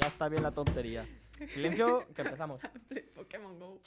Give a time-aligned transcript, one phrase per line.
[0.00, 1.04] Ya está bien la tontería.
[1.50, 2.62] Silencio, que empezamos.
[3.14, 3.82] Pokémon Go.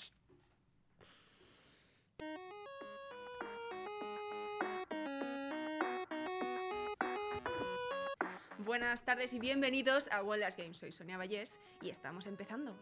[8.60, 10.76] Buenas tardes y bienvenidos a One Last Game.
[10.76, 12.76] Soy Sonia Vallés y estamos empezando.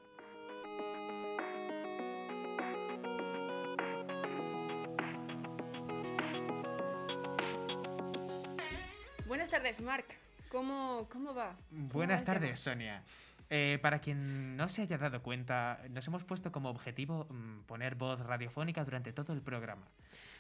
[9.26, 10.06] Buenas tardes, Mark.
[10.52, 11.56] ¿Cómo, cómo va?
[11.70, 13.02] ¿Cómo va Buenas tardes, Sonia.
[13.54, 17.96] Eh, para quien no se haya dado cuenta, nos hemos puesto como objetivo mm, poner
[17.96, 19.86] voz radiofónica durante todo el programa.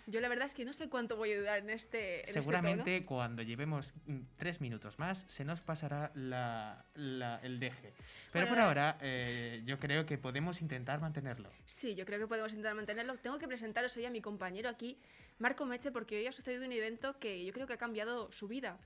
[0.07, 2.31] Yo la verdad es que no sé cuánto voy a ayudar en este, en este.
[2.31, 7.93] Seguramente cuando llevemos mm, tres minutos más se nos pasará la- la- el deje.
[8.31, 11.49] Pero por Bueno, ahora eh, yo creo que podemos intentar mantenerlo.
[11.65, 13.17] Sí, yo creo que podemos intentar mantenerlo.
[13.17, 14.97] Tengo que presentaros hoy a mi compañero aquí,
[15.37, 18.47] Marco Meche, porque hoy ha sucedido un evento que yo creo que ha cambiado su
[18.47, 18.79] vida.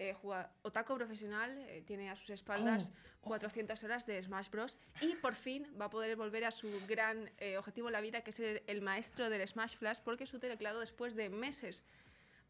[0.00, 4.78] Eh, juega otaku profesional, eh, tiene a sus espaldas Oh, 400 horas de Smash Bros.
[5.00, 8.20] Y por fin va a poder volver a su gran eh, objetivo en la vida,
[8.20, 11.84] que es ser el maestro del Smash Flash, porque su teclado después de meses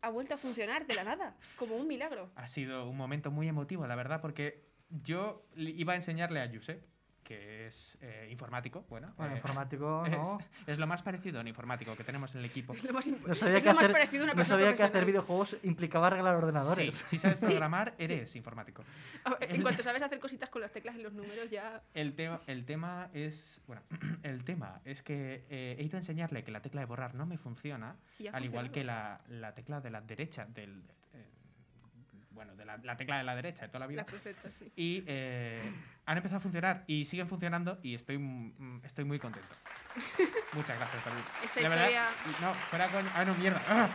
[0.02, 2.30] ha vuelto a funcionar de la nada, como un milagro.
[2.36, 6.84] Ha sido un momento muy emotivo, la verdad, porque yo iba a enseñarle a Josep,
[7.28, 10.38] que es eh, informático, bueno, Bueno, eh, informático, es, ¿no?
[10.66, 12.72] es lo más parecido a un informático que tenemos en el equipo.
[12.72, 14.58] Es lo más, imp- No sabía, es que lo más parecido a una no persona
[14.62, 16.94] sabía que hacer videojuegos implicaba arreglar Sí, ordenadores.
[17.04, 18.82] si sabes programar, eres informático.
[19.38, 22.40] Ver, En cuanto sabes hacer cositas con las teclas y los números, ya El, tema
[22.46, 23.60] el tema es.
[23.66, 23.82] Bueno,
[24.22, 27.26] el tema es que eh, he ido a enseñarle que la tecla de borrar no
[27.26, 27.96] me funciona,
[28.32, 30.82] al igual que la, la tecla de la derecha del.
[32.38, 34.02] Bueno, de la, la tecla de la derecha de toda la vida.
[34.02, 34.72] Las crucetas, sí.
[34.76, 35.60] Y eh,
[36.06, 39.48] han empezado a funcionar y siguen funcionando y estoy, mm, estoy muy contento.
[40.52, 41.20] Muchas gracias, David.
[41.44, 43.04] Esta La verdad- historia- no, fuera con...
[43.14, 43.60] Ah, no, mierda.
[43.68, 43.88] ¡Ah!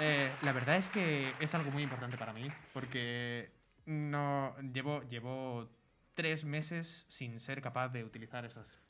[0.00, 3.52] Eh, la verdad es que es algo muy importante para mí porque
[3.84, 5.70] no llevo, llevo
[6.14, 8.80] tres meses sin ser capaz de utilizar esas...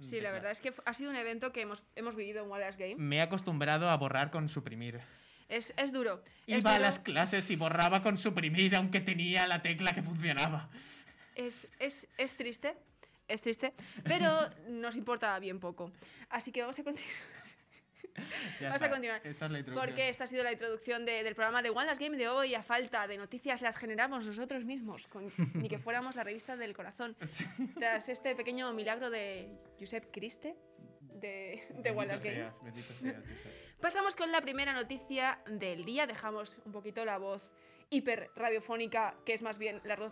[0.00, 2.78] Sí, la verdad es que ha sido un evento que hemos, hemos vivido en Wallace
[2.78, 3.02] Game.
[3.02, 5.00] Me he acostumbrado a borrar con suprimir.
[5.48, 6.22] Es, es duro.
[6.46, 10.68] es, Iba a las clases y borraba con suprimir aunque tenía la tecla que funcionaba.
[11.34, 12.74] es, es, es triste,
[13.28, 13.72] es triste,
[14.04, 14.30] pero
[14.68, 15.90] nos importa bien poco.
[16.28, 17.12] Así que vamos a continuar.
[18.60, 19.86] Ya Vamos a continuar, Esta es la introducción.
[19.94, 22.52] Porque esta ha sido la introducción de- del programa de One Last Game de hoy.
[22.56, 26.74] A falta de noticias las generamos nosotros mismos, con, ni que fuéramos la revista del
[26.74, 27.14] corazón.
[27.28, 27.44] Sí.
[27.78, 29.48] Tras este pequeño milagro de
[29.78, 30.56] Josep Criste,
[31.14, 32.36] de, de One Last Game.
[32.38, 33.67] seas, bendito seas, Josep.
[33.80, 36.06] Pasamos con la primera noticia del día.
[36.06, 37.48] Dejamos un poquito la voz
[37.90, 40.10] hiper radiofónica, que es más bien la, voz,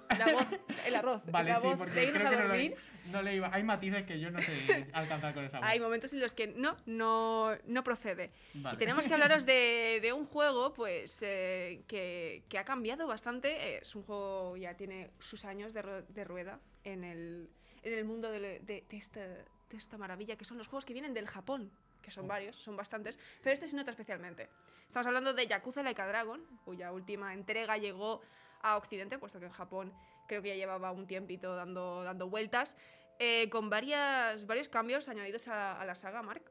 [0.87, 2.75] el arroz, Vale, la sí, voz de irnos a no dormir.
[3.07, 3.51] le, no le iba.
[3.53, 5.67] Hay matices que yo no sé alcanzar con esa voz.
[5.69, 8.31] Hay momentos en los que no, no, no procede.
[8.55, 8.77] Vale.
[8.77, 13.79] Y tenemos que hablaros de, de un juego pues, eh, que, que ha cambiado bastante.
[13.79, 17.51] Es un juego ya tiene sus años de, ru- de rueda en el,
[17.83, 20.93] en el mundo de, de- de esta, de esta maravilla, que son los juegos que
[20.95, 21.71] vienen del Japón,
[22.03, 24.49] que son varios, son bastantes, pero este se nota especialmente.
[24.87, 28.23] Estamos hablando de Yakuza Like a Dragon, cuya última entrega llegó
[28.63, 29.93] a Occidente, puesto que en Japón
[30.29, 32.77] creo que ya llevaba un tiempito dando, dando vueltas,
[33.19, 36.43] eh, con varias, varios cambios añadidos a, a la saga, Mark.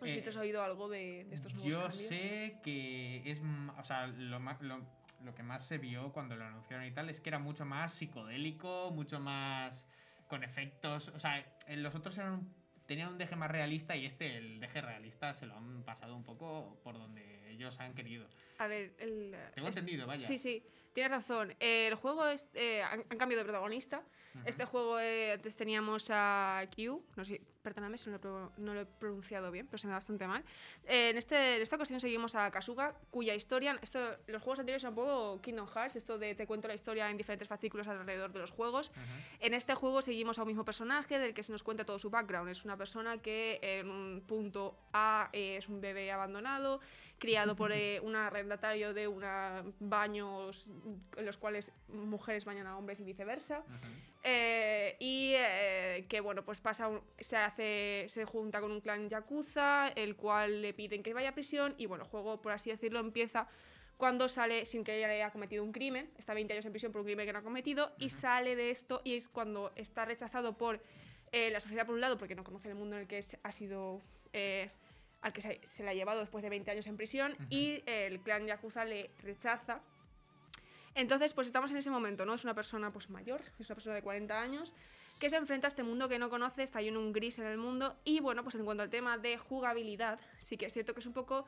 [0.00, 1.96] No sé si te has Eh, oído algo de, de estos nuevos Yo cambios.
[2.08, 3.40] sé que es.
[3.78, 4.80] O sea, lo, lo,
[5.22, 7.92] lo que más se vio cuando lo anunciaron y tal es que era mucho más
[7.94, 9.86] psicodélico, mucho más.
[10.26, 11.08] con efectos.
[11.10, 12.48] O sea, los otros eran
[12.86, 16.24] tenían un deje más realista y este, el deje realista, se lo han pasado un
[16.24, 18.26] poco por donde ellos han querido.
[18.58, 20.26] A ver, el, Tengo es- entendido, vaya.
[20.26, 20.62] Sí, sí,
[20.92, 21.54] tienes razón.
[21.60, 24.02] El juego es, eh, han, han cambiado de protagonista.
[24.44, 28.80] Este juego eh, antes teníamos a Q, no sé, perdóname si no lo, no lo
[28.80, 30.44] he pronunciado bien, pero se me da bastante mal.
[30.84, 34.82] Eh, en, este, en esta ocasión seguimos a Kasuga, cuya historia, esto, los juegos anteriores
[34.82, 38.32] son un poco Kingdom Hearts, esto de te cuento la historia en diferentes fascículos alrededor
[38.32, 38.90] de los juegos.
[38.90, 39.00] Ujú.
[39.40, 42.10] En este juego seguimos a un mismo personaje del que se nos cuenta todo su
[42.10, 42.50] background.
[42.50, 46.80] Es una persona que en un punto A es un bebé abandonado,
[47.18, 50.66] criado por eh, un arrendatario de una baños
[51.16, 53.60] en los cuales mujeres bañan a hombres y viceversa.
[53.60, 54.13] Ujú.
[54.26, 59.08] Eh, y eh, que bueno, pues pasa, un- se hace, se junta con un clan
[59.10, 62.70] yakuza, el cual le piden que vaya a prisión y bueno, el juego, por así
[62.70, 63.46] decirlo, empieza
[63.98, 67.06] cuando sale sin que haya cometido un crimen, está 20 años en prisión por un
[67.06, 70.80] crimen que no ha cometido y sale de esto y es cuando está rechazado por
[71.30, 73.52] eh, la sociedad por un lado porque no conoce el mundo en el que ha
[73.52, 74.00] sido
[75.20, 78.20] al que se, se le ha llevado después de 20 años en prisión y el
[78.20, 79.80] clan yakuza le rechaza
[80.94, 82.34] entonces, pues estamos en ese momento, ¿no?
[82.34, 84.74] Es una persona pues mayor, es una persona de 40 años,
[85.20, 87.46] que se enfrenta a este mundo que no conoce, está ahí en un gris en
[87.46, 90.92] el mundo, y bueno, pues en cuanto al tema de jugabilidad, sí que es cierto
[90.94, 91.46] que es un poco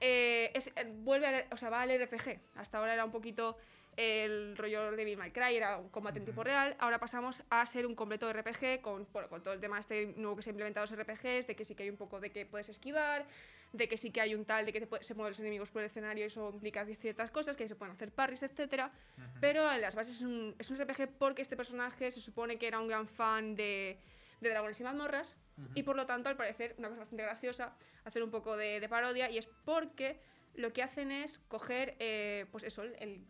[0.00, 2.38] eh, eh, vuelve a- o sea, va al RPG.
[2.56, 3.56] Hasta ahora era un poquito
[3.96, 6.76] el rollo de Devil May Cry, era un combate en tiempo real.
[6.78, 10.36] Ahora pasamos a ser un completo RPG con, bueno, con todo el tema este nuevo
[10.36, 12.30] que se ha implementado en los RPGs, de que sí que hay un poco de
[12.30, 13.26] que puedes esquivar,
[13.72, 15.70] de que sí que hay un tal de que te puede- se mueven los enemigos
[15.70, 18.92] por el escenario y eso implica ciertas cosas, que se pueden hacer parries, etcétera.
[19.40, 22.68] Pero en las bases es un, es un RPG porque este personaje se supone que
[22.68, 23.98] era un gran fan de,
[24.40, 25.36] de Dragones y Mazmorras
[25.74, 28.88] y por lo tanto, al parecer, una cosa bastante graciosa, hacer un poco de, de
[28.90, 30.20] parodia y es porque
[30.56, 33.24] lo que hacen es coger, eh, pues eso, el,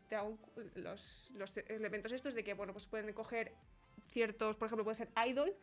[0.75, 3.53] los, los elementos estos de que, bueno, pues pueden coger
[4.09, 5.55] ciertos, por ejemplo, puede ser idol.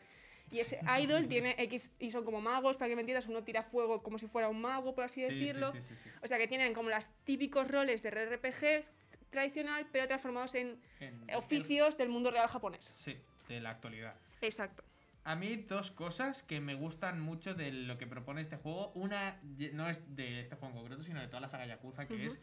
[0.51, 3.63] Y ese idol tiene X y son como magos, para que me entiendas, uno tira
[3.63, 5.71] fuego como si fuera un mago, por así Sí, sí, decirlo.
[5.71, 6.09] sí, sí, sí.
[6.21, 8.85] O sea que tienen como los típicos roles de RPG
[9.29, 12.91] tradicional, pero transformados en En- oficios del mundo real japonés.
[12.95, 13.17] Sí,
[13.47, 14.15] de la actualidad.
[14.41, 14.83] Exacto.
[15.25, 18.91] A mí dos cosas que me gustan mucho de lo que propone este juego.
[18.93, 19.39] Una
[19.73, 22.41] no es de este juego en concreto, sino de toda la saga Yakuza, que es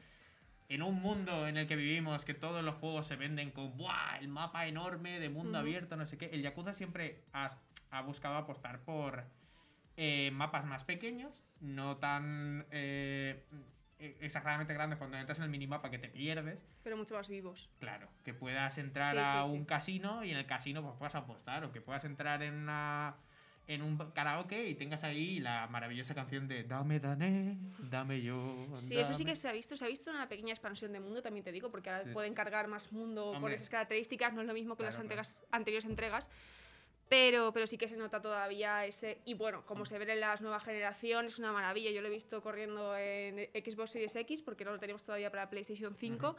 [0.70, 4.18] en un mundo en el que vivimos, que todos los juegos se venden con ¡buah!
[4.20, 6.26] el mapa enorme de mundo abierto, no sé qué.
[6.32, 7.58] El Yakuza siempre ha,
[7.90, 9.24] ha buscado apostar por
[9.96, 13.44] eh, mapas más pequeños, no tan eh,
[14.20, 16.58] exageradamente grandes cuando entras en el minimapa que te pierdes.
[16.82, 17.70] Pero mucho más vivos.
[17.78, 19.50] Claro, que puedas entrar Sí, sí, a sí.
[19.52, 23.16] un casino y en el casino pues puedas apostar o que puedas entrar en una
[23.66, 28.66] en un karaoke y tengas ahí la maravillosa canción de Dame Dané, dame yo.
[28.74, 29.30] Sí, eso sí dame".
[29.32, 29.76] que se ha visto.
[29.76, 32.10] Se ha visto una pequeña expansión de mundo, también te digo, porque ahora Sí.
[32.10, 33.54] pueden cargar más mundo Hombre.
[33.54, 34.32] esas características.
[34.34, 35.22] No es lo mismo que las Claro, claro.
[35.22, 36.30] entregas- anteriores entregas.
[37.10, 39.18] Pero, pero sí que se nota todavía ese.
[39.26, 41.90] Y bueno, como se ve en las nuevas generaciones, es una maravilla.
[41.90, 45.50] Yo lo he visto corriendo en Xbox Series X, porque no lo tenemos todavía para
[45.50, 46.36] PlayStation 5.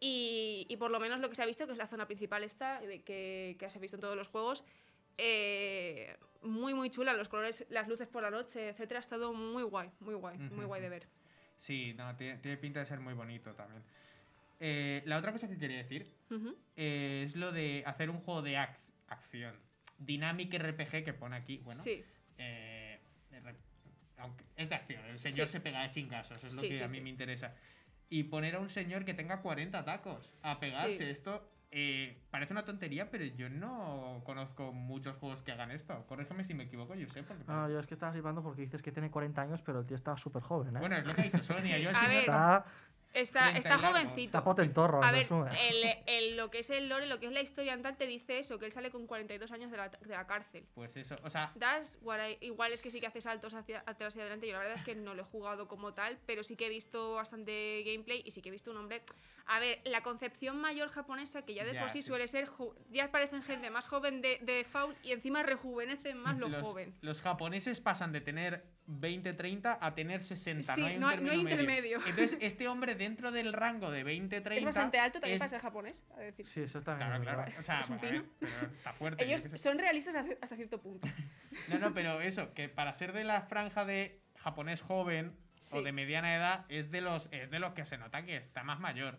[0.00, 2.44] y, y por lo menos lo que se ha visto, que es la zona principal
[2.44, 4.62] esta, de que, que se ha visto en todos los juegos,
[5.18, 7.12] eh, muy, muy chula.
[7.14, 10.64] Los colores, las luces por la noche, etcétera, ha estado muy guay, muy guay, muy
[10.66, 11.08] guay de ver.
[11.56, 13.82] Sí, no, tiene, tiene pinta de ser muy bonito también.
[14.60, 16.12] Eh, la otra cosa que quería decir
[16.76, 18.76] eh, es lo de hacer un juego de ac-
[19.08, 19.56] acción.
[19.98, 21.58] Dynamic RPG que pone aquí.
[21.64, 22.04] Bueno, Sí,
[22.38, 22.98] eh,
[24.18, 25.52] aunque es de acción, el señor Sí.
[25.52, 27.00] se pega a chingazos, es lo Sí, que sí, a mí sí.
[27.00, 27.54] me interesa.
[28.08, 31.04] Y poner a un señor que tenga 40 tacos a pegarse, Sí.
[31.04, 36.06] esto eh, parece una tontería, pero yo no conozco muchos juegos que hagan esto.
[36.06, 37.22] Corrígeme si me equivoco, yo sé.
[37.22, 39.86] Porque No, yo es que estaba flipando porque dices que tiene 40 años, pero el
[39.86, 40.80] tío está súper joven, ¿eh?
[40.80, 41.76] Bueno, es lo que ha dicho Sonia.
[41.76, 42.64] Sí, yo el señor está,
[43.20, 44.20] está, 30 está jovencito.
[44.26, 45.26] está potentorro, A ver,
[45.60, 48.06] el, el- lo que es el lore, lo que es la historia en tal, te
[48.06, 50.66] dice eso, que él sale con 42 años de la, de la cárcel.
[50.74, 53.82] Pues eso, o sea, Das, what I- igual es que sí que hace saltos hacia
[53.86, 54.46] atrás y adelante.
[54.46, 56.70] Yo la verdad es que no lo he jugado como tal, pero sí que he
[56.70, 59.02] visto bastante gameplay y sí que he visto un hombre.
[59.46, 62.08] A ver, la concepción mayor japonesa, que ya de Ya, por sí, sí.
[62.08, 62.48] suele ser.
[62.90, 64.66] Ya parecen gente más joven de, de
[65.02, 66.94] y encima rejuvenecen más lo los, joven.
[67.00, 70.74] los japoneses pasan de tener 20, 30 a tener 60.
[70.74, 71.98] Sí, no hay, no hay- no hay intermedio.
[72.06, 74.54] Entonces, este hombre dentro del rango de 20, 30.
[74.58, 76.46] Es bastante alto también es- para ser japonés, a decir.
[76.46, 77.38] Sí, eso también Claro, es claro.
[77.44, 77.58] verdad.
[77.58, 78.24] O sea, Es un a ver, pino.
[78.40, 79.24] pero está fuerte.
[79.24, 81.06] Ellos son realistas hasta cierto punto.
[81.68, 85.76] No, no, pero eso, que para ser de la franja de japonés joven Sí.
[85.76, 88.62] o de mediana edad, es de los, es de los que se nota que está
[88.62, 89.18] más mayor.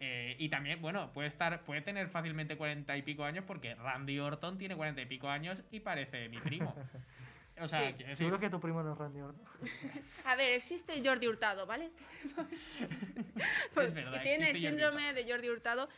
[0.00, 4.18] Eh, y también, bueno, puede estar, puede tener fácilmente cuarenta y pico años, porque Randy
[4.18, 6.74] Orton tiene cuarenta y pico años y parece mi primo.
[7.60, 7.92] O sea, Sí.
[7.98, 9.44] decir, Seguro que tu primo no es Randy Orton.
[10.24, 11.90] A ver, existe Jordi Hurtado, ¿vale?
[12.34, 12.70] Pues,
[13.90, 14.20] es verdad.
[14.20, 15.88] y tiene el existe Jordi síndrome de Jordi Hurtado.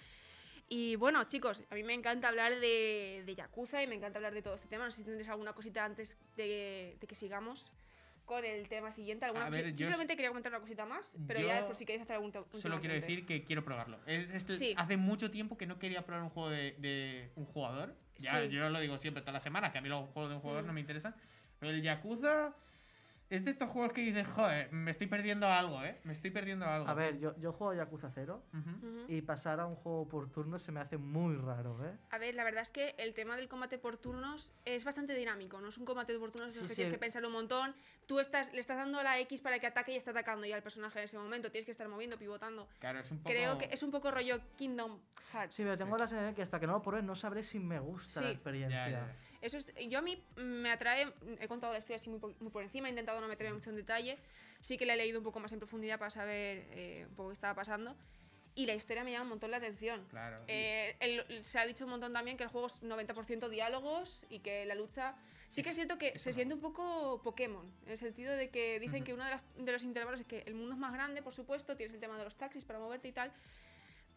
[0.69, 4.33] Y bueno, chicos, a mí me encanta hablar de, de Yakuza y me encanta hablar
[4.33, 4.85] de todo este tema.
[4.85, 7.73] No sé si tendréis alguna cosita antes de, de que sigamos
[8.25, 9.26] con el tema siguiente.
[9.26, 12.02] ¿Alguna ver, yo yo solamente quería comentar una cosita más, pero ya después si queréis
[12.02, 13.99] hacer algún Solo quiero decir que quiero probarlo.
[14.07, 14.73] Es- es- Sí.
[14.78, 17.95] Hace mucho tiempo que no quería probar un juego de, de un jugador.
[18.16, 18.49] Ya, Sí.
[18.50, 20.62] Yo lo digo siempre toda la semana, que a mí los juegos de un jugador
[20.62, 20.66] Mm.
[20.69, 21.14] no me interesan.
[21.62, 22.54] El Yakuza
[23.31, 25.99] es de estos juegos que dices, joder, me estoy perdiendo algo, ¿eh?
[26.04, 26.87] Me estoy perdiendo algo.
[26.87, 28.87] A ver, yo, yo juego a Yakuza 0 Ujú.
[28.87, 29.04] Ujú.
[29.09, 31.97] y pasar a un juego por turno se me hace muy raro, ¿eh?
[32.11, 35.61] A ver, la verdad es que el tema del combate por turnos es bastante dinámico,
[35.62, 36.76] no es un combate por turnos en el Sí, que sí.
[36.76, 37.75] tienes que pensar un montón.
[38.07, 40.57] Tú estás, le estás dando a la X para que ataque y está atacando ya
[40.57, 41.50] al personaje en ese momento.
[41.50, 42.69] Tienes que estar moviendo, pivotando.
[42.81, 43.31] Claro, es un poco.
[43.33, 44.99] Creo que es un poco rollo Kingdom
[45.33, 45.54] Hearts.
[45.57, 47.78] Sí, pero tengo la sensación que hasta que no lo pruebe no sabré si me
[47.81, 48.33] gusta la Sí.
[48.35, 48.88] experiencia.
[48.88, 49.16] Ya, ya, ya.
[49.42, 52.62] Eso es, yo a mí me atrae, he contado la historia así muy, muy por
[52.62, 54.16] encima, he intentado no meterme mucho en detalle,
[54.61, 57.30] sí que la he leído un poco más en profundidad para saber eh, un poco
[57.30, 57.96] qué estaba pasando
[58.54, 60.06] y la historia me llama un montón la atención.
[60.11, 60.44] Claro.
[60.46, 64.38] Eh, el- se ha dicho un montón también que el juego es 90% diálogos y
[64.40, 65.16] que la lucha...
[65.49, 66.34] Sí que es cierto que se no.
[66.34, 69.04] siente un poco Pokémon, en el sentido de que dicen Ujú.
[69.04, 71.34] que uno de, las- de los intervalos es que el mundo es más grande, por
[71.34, 73.32] supuesto, tienes el tema de los taxis para moverte y tal,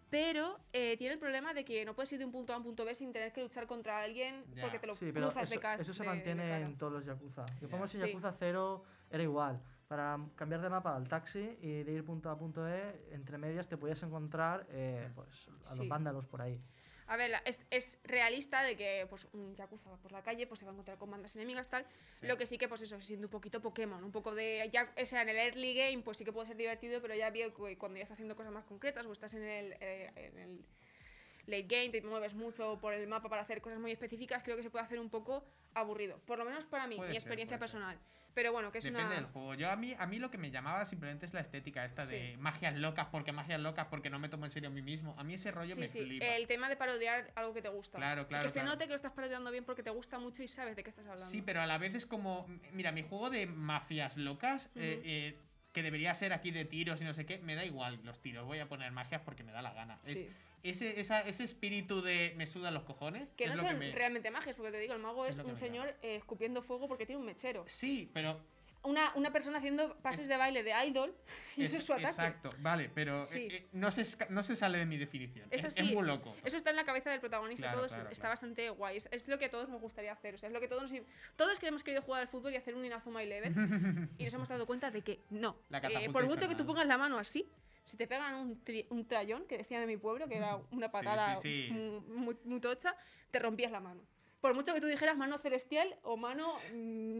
[0.10, 2.60] pero eh, tiene el problema de que no puedes ir de un punto A a
[2.60, 5.44] un punto B sin tener que luchar contra alguien porque te lo Sí, pero cruzas
[5.44, 5.82] eso, de cara.
[5.82, 6.66] eso se de- de mantiene cara.
[6.66, 7.46] en todos los Yakuza.
[7.62, 7.98] Yo pongo si.
[7.98, 9.62] Yakuza 0 era igual.
[9.88, 13.38] para cambiar de mapa al taxi y de ir punto A a punto E, entre
[13.38, 15.78] medias te podías encontrar eh, pues, a Sí.
[15.80, 16.60] los vándalos por ahí.
[17.08, 20.60] A ver, es, es realista de que pues, un Yakuza va por la calle, pues
[20.60, 21.86] se va a encontrar con bandas enemigas, tal.
[22.16, 22.26] Sí.
[22.26, 24.68] Lo que sí que, pues eso, se siente un poquito Pokémon, un poco de.
[24.72, 27.30] Ya, o sea, en el early game, pues sí que puede ser divertido, pero ya
[27.30, 30.38] veo que cuando ya estás haciendo cosas más concretas o estás en el, eh, en
[30.40, 30.66] el
[31.46, 34.64] late game, te mueves mucho por el mapa para hacer cosas muy específicas, creo que
[34.64, 35.44] se puede hacer un poco
[35.76, 36.20] aburrido.
[36.26, 37.60] Por lo menos para mí, Puede mi experiencia ser.
[37.60, 38.00] personal.
[38.36, 39.16] Pero bueno, que es Depende una.
[39.16, 39.54] del juego.
[39.56, 42.36] Yo a mí, a mí lo que me llamaba simplemente es la estética esta de
[42.38, 45.16] magias locas, porque magias locas, porque no me tomo en serio a mí mismo.
[45.18, 46.26] A mí ese rollo Sí, me sí, flipa.
[46.26, 47.98] el tema de parodiar algo que te gusta.
[47.98, 50.44] Claro, Y claro, que se note que lo estás parodiando bien porque te gusta mucho
[50.44, 51.26] y sabes de qué estás hablando.
[51.32, 52.46] Sí, pero a la vez es como.
[52.74, 55.40] Mira, mi juego de mafias locas, eh, eh,
[55.72, 58.46] que debería ser aquí de tiros y no sé qué, me da igual los tiros.
[58.46, 59.98] Voy a poner magias porque me da la gana.
[60.06, 60.30] Es- Sí.
[60.70, 63.34] Ese, esa- ese espíritu de me sudan los cojones.
[63.34, 65.44] Que es no son que me- realmente magias, porque te digo, el mago es es,
[65.44, 67.64] un señor eh, escupiendo fuego porque tiene un mechero.
[67.68, 68.40] Sí, pero.
[68.88, 71.12] Una, una persona haciendo pases Es- de baile de idol
[71.58, 72.10] y ese es su ataque.
[72.10, 73.40] Exacto, vale, pero Sí.
[73.50, 75.48] eh, eh, no, se, no se sale de mi definición.
[75.50, 76.36] Es Es, es muy loco.
[76.44, 78.32] Eso está en la cabeza del protagonista, Claro, todo claro, está claro.
[78.34, 78.98] bastante guay.
[78.98, 80.36] Es, es lo que a todos nos gustaría hacer.
[80.36, 80.92] O sea, es lo que todos
[81.36, 83.56] todos que hemos querido jugar al fútbol y hacer un Inazuma Eleven
[84.20, 85.58] y nos hemos dado cuenta de que no.
[85.70, 87.50] La Eh, por mucho que tú pongas la mano así,
[87.86, 90.92] si te pegan un, tri- un trayón, que decían en mi pueblo, que era una
[90.92, 91.74] patada sí, sí.
[91.74, 92.96] mu- Muy, muy tocha,
[93.32, 94.02] te rompías la mano.
[94.42, 97.20] Por mucho que tú dijeras mano celestial o mano mm,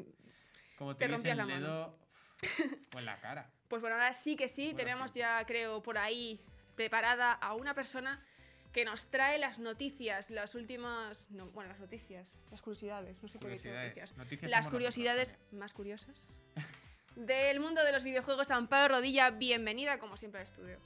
[0.76, 1.96] Como te te, rompías el la mano.
[2.94, 3.50] o en la cara.
[3.68, 6.40] Pues bueno, ahora sí que sí, Buena tenemos ya, creo, por ahí
[6.76, 8.24] preparada a una persona
[8.72, 11.32] que nos trae las noticias, las últimas.
[11.32, 14.18] No, bueno, las noticias, las curiosidades, no sé por qué noticias.
[14.18, 16.28] Noticias las curiosidades nosotros más curiosas
[17.16, 18.52] del mundo de los videojuegos.
[18.52, 20.80] Amparo Rodilla, bienvenida como siempre al estudio.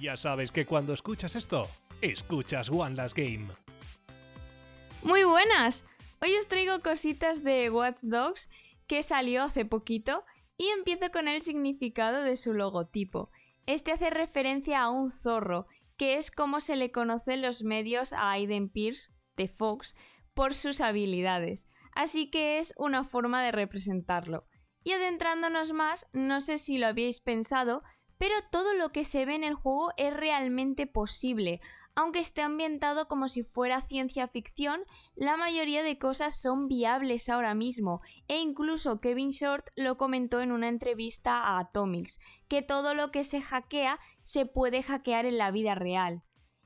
[0.00, 1.68] Ya sabes que cuando escuchas esto,
[2.00, 3.48] escuchas One Last Game.
[5.02, 5.84] Muy buenas.
[6.20, 8.48] Hoy os traigo cositas de Watch Dogs
[8.86, 10.24] que salió hace poquito
[10.58, 13.30] y empiezo con el significado de su logotipo.
[13.66, 15.66] Este hace referencia a un zorro,
[15.96, 19.94] que es como se le conoce en los medios a Aiden Pierce de Fox
[20.34, 24.46] por sus habilidades, así que es una forma de representarlo.
[24.82, 27.82] Y adentrándonos más, no sé si lo habíais pensado,
[28.18, 31.60] pero todo lo que se ve en el juego es realmente posible,
[31.94, 34.82] aunque esté ambientado como si fuera ciencia ficción,
[35.14, 40.52] la mayoría de cosas son viables ahora mismo, e incluso Kevin Short lo comentó en
[40.52, 45.50] una entrevista a Atomics, que todo lo que se hackea se puede hackear en la
[45.50, 46.22] vida real.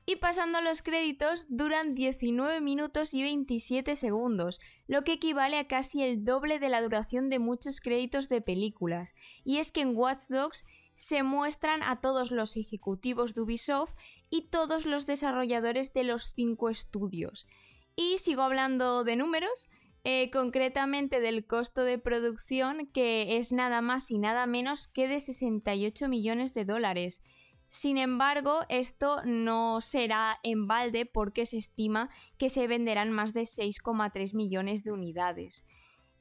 [0.07, 5.67] Y pasando a los créditos, duran 19 minutos y 27 segundos, lo que equivale a
[5.67, 9.15] casi el doble de la duración de muchos créditos de películas.
[9.43, 13.95] Y es que en Watch Dogs se muestran a todos los ejecutivos de Ubisoft
[14.29, 17.47] y todos los desarrolladores de los cinco estudios.
[17.95, 19.69] Y sigo hablando de números,
[20.03, 25.19] eh, concretamente del costo de producción que es nada más y nada menos que de
[25.19, 27.23] 68 millones de dólares.
[27.67, 33.41] Sin embargo, esto no será en balde porque se estima que se venderán más de
[33.41, 35.65] 6,3 millones de unidades.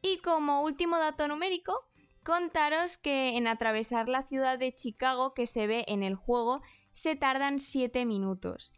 [0.03, 1.89] Y como último dato numérico,
[2.25, 7.17] contaros que en atravesar la ciudad de Chicago que se ve en el juego se
[7.17, 8.73] tardan 7 minutos.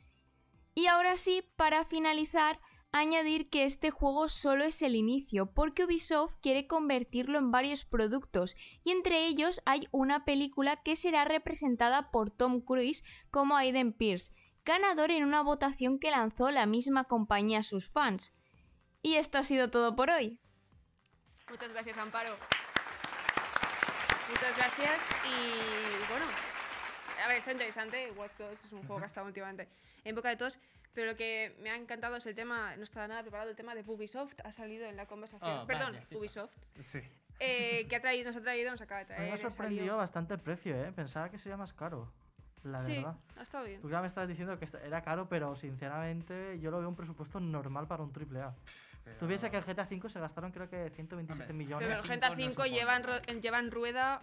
[0.75, 2.61] Y ahora sí, para finalizar,
[3.01, 8.57] añadir que este juego solo es el inicio, porque Ubisoft quiere convertirlo en varios productos,
[8.83, 14.33] y entre ellos hay una película que será representada por Tom Cruise como Aiden Pierce,
[14.65, 18.35] ganador en una votación que lanzó la misma compañía a sus fans.
[19.03, 20.39] Y esto ha sido todo por hoy.
[21.49, 22.37] Muchas gracias, Amparo.
[24.29, 26.27] Muchas gracias y bueno,
[27.25, 28.11] a ver, está interesante.
[28.17, 29.69] Watch Dogs es un juego que ha estado últimamente
[30.03, 30.59] en boca de todos,
[30.97, 33.75] pero lo que me ha encantado es el tema, no estaba nada preparado, el tema
[33.75, 35.59] de Ubisoft ha salido en la conversación.
[35.61, 36.07] Oh, Perdón, vaya.
[36.19, 36.57] Ubisoft.
[36.81, 37.01] Sí.
[37.39, 39.29] eh, que ha traído, nos ha traído, nos acaba de traer.
[39.29, 40.91] me ha sorprendido bastante el precio, ¿eh?
[40.97, 42.11] Pensaba que sería más caro,
[42.63, 43.17] la Sí, verdad.
[43.37, 43.83] ha estado bien.
[43.83, 47.41] Tú ya me estabas diciendo que era caro, pero sinceramente yo lo veo un presupuesto
[47.41, 48.55] normal para un triple A.
[49.21, 51.87] Tú piensas que el GTA V se gastaron creo que 127 Hombre, millones.
[51.87, 53.31] Pero el GTA no es un 5 juego lleva en, ro- normal.
[53.37, 54.23] en- lleva en rueda.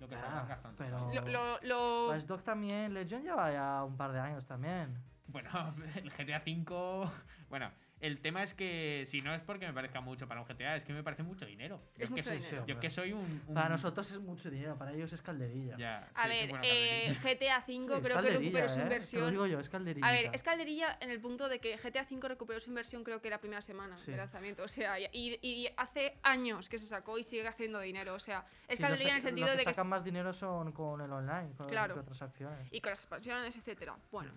[0.00, 0.98] Lo que se Ah, habrán gastado en pero-.
[1.30, 4.98] Lo, lo, lo- Watch Dogs también, Legion lleva ya un par de años también.
[5.28, 5.48] Bueno,
[5.96, 7.08] el GTA V.
[7.48, 7.70] Bueno,
[8.00, 10.84] el tema es que si no es porque me parezca mucho para un GTA, es
[10.84, 11.82] que me parece mucho dinero.
[11.96, 12.66] Es Yo mucho que soy, dinero.
[12.66, 13.42] Yo que soy un.
[13.46, 15.76] un- Para nosotros es mucho dinero, para ellos es calderilla.
[15.76, 17.16] Ya, a sí, ver, bueno, eh.
[17.22, 18.76] GTA Sí, 5 es creo que calderilla, recuperó su ¿eh?
[18.76, 19.30] Te lo inversión.
[19.30, 20.06] digo yo, es calderilla.
[20.06, 23.20] A ver, es calderilla en el punto de que GTA V recuperó su inversión creo
[23.20, 24.12] que la primera semana Sí.
[24.12, 24.62] de lanzamiento.
[24.62, 25.08] O sea, y,
[25.42, 28.14] y hace años que se sacó y sigue haciendo dinero.
[28.14, 29.74] O sea, es Sí, calderilla en el sentido que de que...
[29.74, 31.96] sacan es- más dinero son con el online, con Claro.
[31.96, 32.68] las transacciones.
[32.70, 33.96] Y con las expansiones, etcétera.
[34.12, 34.32] Bueno,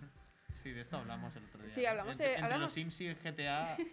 [0.62, 1.72] Sí, de esto hablamos el otro día.
[1.72, 3.76] Sí, hablamos entre, de- entre hablamos- los Sims y el GTA.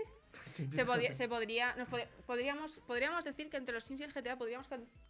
[0.46, 1.14] Sí, se, podía, fíjate.
[1.14, 1.76] se podría...
[1.76, 4.68] Nos pod- podríamos, podríamos decir que entre los Sims y el GTA podríamos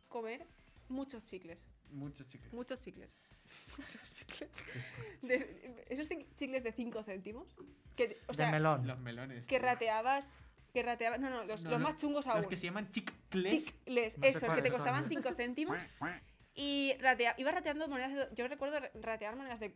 [0.09, 0.45] comer
[0.89, 1.65] muchos chicles.
[1.91, 2.51] Muchos chicles.
[2.53, 3.09] Muchos chicles.
[3.77, 4.51] Muchos chicles.
[5.21, 7.55] De- esos chicles de 5 céntimos.
[7.95, 8.85] Que, o de melón.
[8.85, 9.47] Los melones.
[9.47, 10.39] que rateabas.
[10.73, 11.19] Que rateabas.
[11.21, 12.39] No, no, los, No, los no, más chungos aún.
[12.39, 13.65] Los que se llaman chicles.
[13.65, 15.81] Chicles, No esos, que te costaban 5 céntimos.
[16.53, 18.13] Y ratea, iba rateando monedas.
[18.29, 19.73] de yo recuerdo ra- ratear monedas de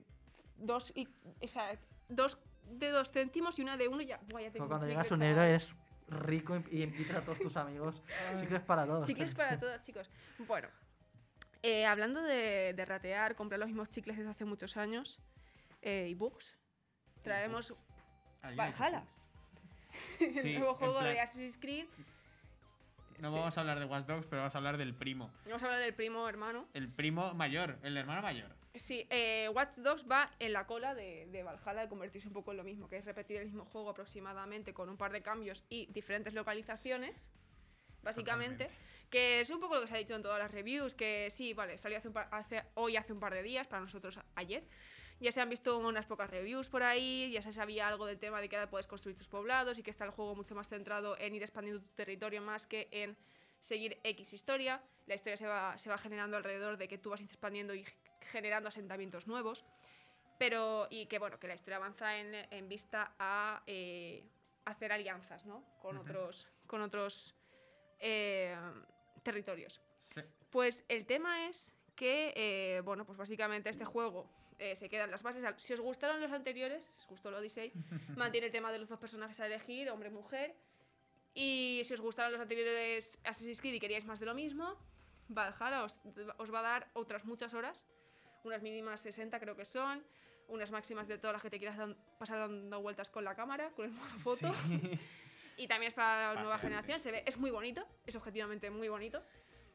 [0.57, 1.07] 2 y.
[1.41, 1.77] O sea,
[2.10, 2.38] dos
[2.69, 4.19] de 2 céntimos y una de 1 y ya.
[4.29, 5.75] Buah, ya tengo cuando llegas un héroe eres
[6.07, 8.01] rico y invitas a todos tus amigos.
[8.39, 9.07] Chicles para todos.
[9.07, 10.10] Chicles para todos, chicos.
[10.39, 10.67] Bueno,
[11.62, 15.19] eh, hablando de, de ratear, comprar los mismos chicles desde hace muchos años
[15.81, 16.55] eh, y books,
[17.24, 17.74] traemos
[18.43, 19.03] Valhalla.
[20.19, 21.86] hay el Sí, nuevo juego de plan- Assassin's Creed.
[23.19, 23.36] No Sí.
[23.38, 25.31] vamos a hablar de Watch Dogs, pero vamos a hablar del primo.
[25.45, 26.67] Vamos a hablar del primo hermano.
[26.74, 28.53] El primo mayor, el hermano mayor.
[28.75, 32.51] Sí, eh, Watch Dogs va en la cola de, de Valhalla de convertirse un poco
[32.51, 35.63] en lo mismo, que es repetir el mismo juego aproximadamente con un par de cambios
[35.69, 37.29] y diferentes localizaciones,
[38.01, 38.67] básicamente.
[39.11, 41.53] Que es un poco lo que se ha dicho en todas las reviews, que sí,
[41.53, 44.63] vale, salió hace un par- hace- hoy hace un par de días, para nosotros ayer.
[45.19, 48.41] Ya se han visto unas pocas reviews por ahí, ya se sabía algo del tema
[48.41, 51.15] de que ahora puedes construir tus poblados y que está el juego mucho más centrado
[51.19, 53.15] en ir expandiendo tu territorio más que en
[53.59, 54.81] seguir X historia.
[55.05, 57.86] La historia se va, se va generando alrededor de que tú vas expandiendo y
[58.22, 59.65] generando asentamientos nuevos.
[60.39, 64.25] Pero, y que bueno, que la historia avanza en, en vista a eh,
[64.65, 65.63] hacer alianzas, ¿no?
[65.79, 67.36] Con otros, con otros
[68.00, 68.55] eh,
[69.24, 69.81] territorios.
[70.01, 70.22] Sí.
[70.50, 74.29] Pues el tema es que, eh, bueno, pues básicamente este juego
[74.60, 75.43] eh, se quedan las bases.
[75.57, 77.72] Si os gustaron los anteriores, si os gustó el Odyssey,
[78.15, 80.55] mantiene el tema de los dos personajes a elegir, hombre y mujer.
[81.33, 84.77] Y si os gustaron los anteriores Assassin's Creed y queríais más de lo mismo,
[85.27, 86.01] Valhalla os,
[86.37, 87.85] os va a dar otras muchas horas,
[88.43, 90.03] unas mínimas 60 creo que son,
[90.47, 93.71] unas máximas de todas las que te quieras dan- pasar dando vueltas con la cámara,
[93.75, 94.53] con el modo foto.
[94.67, 94.99] Sí.
[95.57, 98.89] Y también es para la nueva generación, se ve, es muy bonito, es objetivamente muy
[98.89, 99.23] bonito.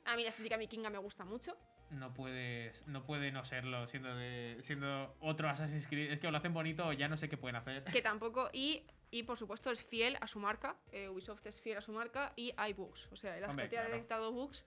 [0.04, 1.56] A mí la estética vikinga me gusta mucho.
[1.90, 6.12] No puedes, no puede no serlo siendo de, siendo otro Assassin's Creed.
[6.12, 7.84] Es que o lo hacen bonito o ya no sé qué pueden hacer.
[7.84, 11.78] que tampoco y, y por supuesto es fiel a su marca eh, Ubisoft es fiel
[11.78, 13.90] a su marca y hay bugs o sea el Hombre, ha claro.
[13.90, 14.66] detectado bugs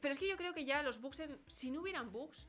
[0.00, 2.48] pero es que yo creo que ya los bugs en, si no hubieran bugs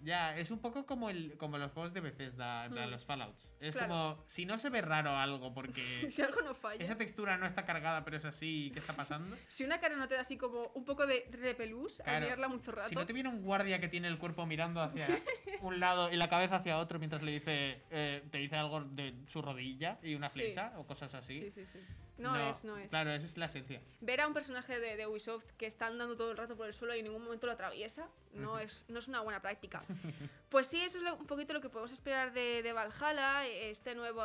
[0.00, 2.90] Ya, es un poco como, el, como los juegos de Bethesda, de Hmm.
[2.90, 3.50] los Fallouts.
[3.58, 3.88] Es Claro.
[3.88, 5.80] como, si no se ve raro algo porque
[6.12, 9.36] si algo no falla esa textura no está cargada pero es así, ¿qué está pasando?
[9.48, 12.24] si una cara no te da así como un poco de repelús al Claro.
[12.26, 15.08] mirarla mucho rato Si no te viene un guardia que tiene el cuerpo mirando hacia
[15.62, 19.14] un lado y la cabeza hacia otro mientras le dice, eh, te dice algo de
[19.26, 20.34] su rodilla y una Sí.
[20.42, 21.40] flecha o cosas así.
[21.40, 21.80] sí sí sí
[22.18, 23.80] no, es no es Claro, esa es la esencia.
[24.00, 26.74] ver a un personaje de, de Ubisoft que está andando todo el rato por el
[26.74, 29.82] suelo y en ningún momento lo atraviesa no, es, no es una buena práctica.
[30.48, 33.94] Pues sí, eso es lo- un poquito lo que podemos esperar de, de Valhalla, este
[33.94, 34.22] nuevo...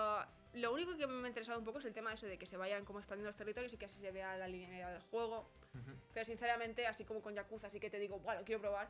[0.54, 2.46] Lo único que me ha interesado un poco es el tema de eso de que
[2.46, 5.50] se vayan como expandiendo los territorios y que así se vea la linealidad del juego.
[6.14, 8.88] Pero sinceramente, así como con Yakuza, así que te digo, bueno, quiero probar.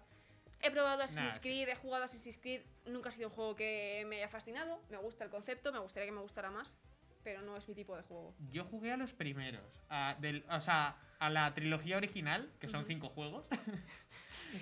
[0.62, 1.40] He probado Assassin's sí.
[1.40, 4.80] Creed, he jugado Assassin's Creed, nunca ha sido un juego que me haya fascinado.
[4.90, 6.78] Me gusta el concepto, me gustaría que me gustara más,
[7.24, 8.36] pero no es mi tipo de juego.
[8.52, 12.86] Yo jugué a los primeros, a, del, o sea, a la trilogía original, que son
[12.86, 13.48] cinco juegos.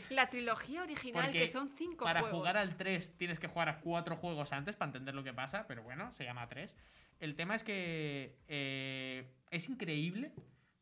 [0.09, 2.37] La trilogía original, Porque que son cinco Para juegos.
[2.37, 5.65] jugar al 3 tienes que jugar a cuatro juegos antes para entender lo que pasa,
[5.67, 6.73] pero bueno, se llama 3.
[7.19, 10.31] El tema es que eh, es increíble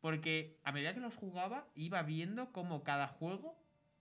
[0.00, 3.58] porque a medida que los jugaba iba viendo cómo cada juego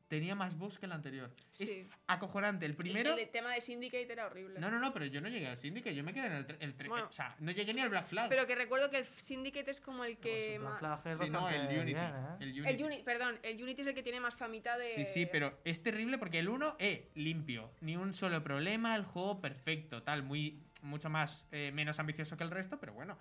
[0.09, 1.31] tenía más bugs que el anterior.
[1.51, 1.63] Sí.
[1.63, 2.65] Es acojonante.
[2.65, 3.13] El primero...
[3.13, 4.59] El, el tema de Syndicate era horrible.
[4.59, 6.89] No, no, no, pero yo no llegué al Syndicate, yo me quedé en el 3.
[6.89, 7.07] Bueno.
[7.07, 8.27] o sea, no llegué ni al Black Flag.
[8.27, 11.01] Pero que recuerdo que el Syndicate es como el que Pues el Black más.
[11.01, 11.85] Flag es Sí, no, el Unity.
[11.85, 12.37] bien, ¿eh?
[12.39, 12.69] el Unity.
[12.69, 14.95] El Unity, perdón, el Unity es el que tiene más famita de.
[14.95, 17.71] Sí, sí, pero es terrible porque el 1, eh, limpio.
[17.81, 22.43] Ni un solo problema, el juego perfecto, tal, muy, mucho más, eh, menos ambicioso que
[22.43, 23.15] el resto, pero bueno.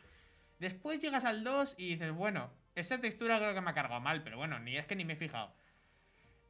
[0.58, 4.22] Después llegas al 2 y dices, bueno, esa textura creo que me ha cargado mal,
[4.24, 5.52] pero bueno, ni es que ni me he fijado.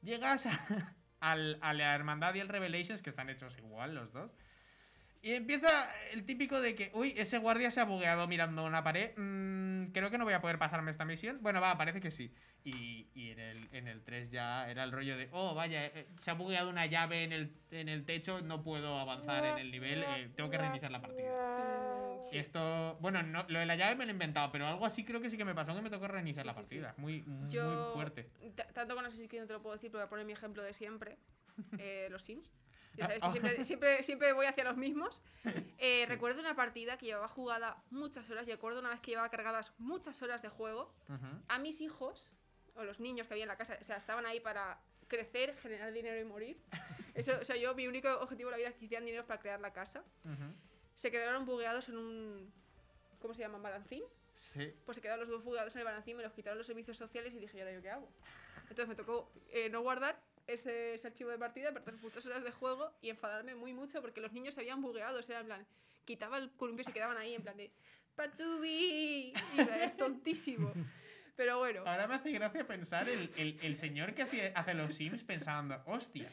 [0.03, 4.31] Llegas a, a la Hermandad y el Revelations, que están hechos igual los dos.
[5.21, 5.69] Y empieza
[6.13, 9.11] el típico de que, uy, ese guardia se ha bugueado mirando una pared.
[9.17, 11.39] mm, creo que no voy a poder pasarme esta misión.
[11.43, 12.33] Bueno, va, parece que sí.
[12.65, 16.07] Y, y en, el, en el 3 ya era el rollo de, oh, vaya, eh,
[16.19, 19.71] se ha bugueado una llave en el, en el techo, no puedo avanzar en el
[19.71, 21.31] nivel, eh, tengo que reiniciar la partida.
[21.31, 22.39] Mm, Y sí.
[22.39, 25.21] esto, bueno, no, lo de la llave me lo he inventado, pero algo así creo
[25.21, 26.95] que sí que me pasó, que me tocó reiniciar Sí, la sí, partida.
[26.99, 28.29] Muy, muy Yo, fuerte.
[28.75, 30.63] tanto con Assassin's Creed no te lo puedo decir, pero voy a poner mi ejemplo
[30.63, 31.17] de siempre:
[31.79, 32.53] eh, los Sims.
[32.99, 35.23] Ya sabéis que siempre, siempre, siempre voy hacia los mismos.
[35.79, 36.07] Eh, Sí.
[36.07, 39.73] Recuerdo una partida que llevaba jugada muchas horas y recuerdo una vez que llevaba cargadas
[39.79, 40.93] muchas horas de juego.
[41.09, 41.27] Ujú.
[41.49, 42.33] A mis hijos,
[42.75, 45.93] o los niños que había en la casa, o sea, estaban ahí para crecer, generar
[45.93, 46.61] dinero y morir.
[47.15, 49.41] Eso, o sea, yo mi único objetivo en la vida es que hicieran dinero para
[49.41, 50.05] crear la casa.
[50.25, 50.53] Ujú.
[50.95, 52.53] Se quedaron bugueados en un.
[53.21, 53.59] ¿Cómo se llama?
[53.59, 54.03] ¿Balancín?
[54.35, 54.73] Sí.
[54.85, 57.35] pues se quedaron los dos fugados en el balancín, me los quitaron los servicios sociales
[57.35, 58.09] y dije, ¿y ahora yo qué hago?
[58.63, 62.51] Entonces me tocó eh, no guardar ese, ese archivo de partida, perder muchas horas de
[62.51, 65.67] juego y enfadarme muy mucho porque los niños se habían bugueado, o en plan,
[66.05, 67.71] quitaba el columpio y se quedaban ahí en plan de
[68.17, 69.33] ¡Pachubi!
[69.55, 70.73] Y es tontísimo.
[71.37, 74.93] Pero bueno, Ahora me hace gracia pensar el, el- el señor que hace, hace los
[74.95, 76.29] Sims pensando, hostia,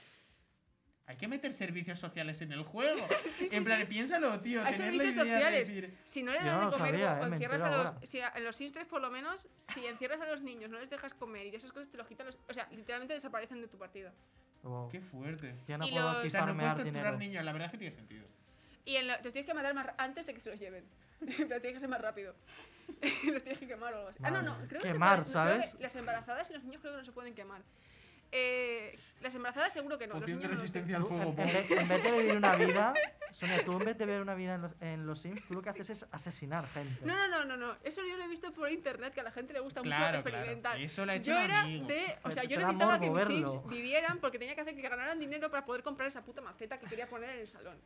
[1.08, 3.06] hay que meter servicios sociales en el juego.
[3.38, 3.86] Sí, sí, en plan, sí.
[3.88, 4.64] piénsalo, tío.
[4.64, 5.68] hay tener la servicios idea de sociales.
[5.70, 7.94] decir, Si no le das no de lo comer sabía, o eh, encierras a los.
[8.10, 10.80] Si a- en los Sims 3, por lo menos, si encierras a los niños, no
[10.80, 12.40] les dejas comer y de esas cosas te los quitan los.
[12.48, 14.14] O sea, literalmente desaparecen de tu partida.
[14.62, 15.56] Como, Qué fuerte.
[15.68, 17.72] ya no Y puedo los- aquí O sea, no puedes torturar niños, la verdad es
[17.74, 18.26] que tiene sentido.
[18.86, 20.86] Y en lo- te los tienes que matar más antes de que se los lleven.
[21.20, 22.36] Pero tienes que ser más rápido.
[23.32, 24.20] los tienes que quemar o algo así.
[24.24, 24.58] Ah, no, no.
[24.68, 25.76] Creo que, Quemar, te pueden- creo ¿sabes?
[25.76, 27.62] que las embarazadas y los niños creo que no se pueden quemar.
[28.32, 30.20] Eh, las embarazadas seguro que no.
[30.20, 30.62] Los niños no lo sé.
[30.62, 31.34] resistencia al fuego.
[31.38, 32.94] en, en vez, en vez de vivir una vida,
[33.32, 35.62] Sonia, tú en vez de vivir una vida en los, en los Sims, tú lo
[35.62, 37.04] que haces es asesinar gente.
[37.06, 37.76] No, no, no, no, no.
[37.84, 40.20] Eso yo lo he visto por internet, que a la gente le gusta mucho Claro,
[40.20, 40.74] experimentar.
[40.74, 40.86] claro.
[40.86, 41.88] Eso lo ha hecho yo un era amigo.
[41.88, 42.18] de.
[42.24, 44.76] O sea, te yo da necesitaba que morbo mis Sims vivieran porque tenía que hacer
[44.76, 47.78] que ganaran dinero para poder comprar esa puta maceta que quería poner en el salón.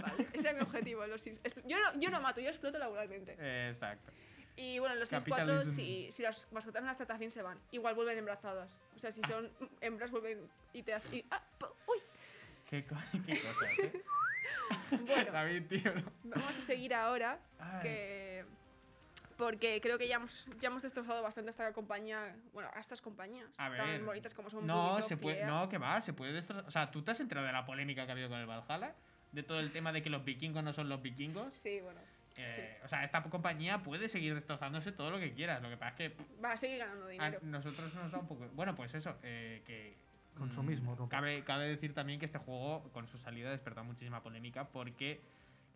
[0.00, 1.40] Vale, ese era mi objetivo en los Sims.
[1.66, 3.36] Yo no, yo no mato, yo exploto laboralmente.
[3.68, 4.12] Exacto.
[4.56, 5.72] Y bueno, en los Sims 4, Capitalism.
[5.76, 7.58] si, si las mascotas no las tratas bien, se van.
[7.72, 8.80] Igual vuelven embarazadas.
[8.94, 11.14] O sea, si son hembras, vuelven y te hacen.
[11.18, 11.42] y- ah,
[11.88, 11.98] uy.
[12.70, 12.94] Qué, co-
[13.26, 14.02] qué cosas, ¿eh?
[15.06, 15.92] Bueno, David, tío.
[16.24, 16.36] no.
[16.36, 17.38] vamos a seguir ahora.
[17.82, 18.44] Que
[19.36, 23.46] porque creo que ya hemos, ya hemos destrozado bastante esta compañía, bueno, a estas compañías
[23.58, 26.32] A tan ver, bonitas como son No, Ubisoft se puede, no, que va, se puede
[26.32, 26.66] destrozar.
[26.66, 28.94] O sea, ¿tú te has enterado de la polémica que ha habido con el Valhalla?
[29.32, 31.52] De todo el tema de que los vikingos no son los vikingos.
[31.54, 32.00] Sí, bueno,
[32.38, 32.62] Eh, sí.
[32.84, 35.62] O sea, esta compañía puede seguir destrozándose todo lo que quieras.
[35.62, 37.38] Lo que pasa es que va a seguir ganando a dinero.
[37.42, 38.48] nosotros nos da un poco.
[38.54, 39.94] Bueno, pues eso, eh, que.
[40.36, 41.08] Consumismo, ¿no?
[41.08, 45.20] Cabe, cabe decir también que este juego, con su salida, ha despertado muchísima polémica porque.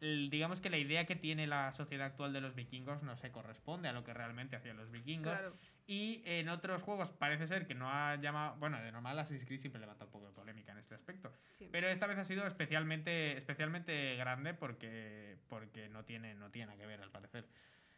[0.00, 3.88] Digamos que la idea que tiene la sociedad actual de los vikingos no se corresponde
[3.88, 5.32] a lo que realmente hacían los vikingos.
[5.32, 5.54] Claro.
[5.86, 8.56] Y en otros juegos parece ser que no ha llamado.
[8.56, 11.32] Bueno, de normal Assassin's Creed siempre levanta un poco de polémica en este aspecto.
[11.58, 11.68] Sí.
[11.70, 16.78] Pero esta vez ha sido especialmente, especialmente grande porque, porque no, tiene, no tiene nada
[16.78, 17.44] que ver, al parecer.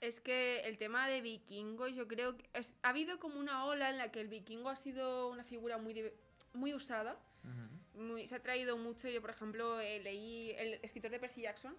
[0.01, 3.91] Es que el tema de vikingos, yo creo que es- ha habido como una ola
[3.91, 6.11] en la que el vikingo ha sido una figura muy,
[6.55, 7.17] muy usada.
[7.95, 9.09] Muy- se ha traído mucho.
[9.09, 11.77] Yo, por ejemplo, eh, leí el escritor de Percy Jackson,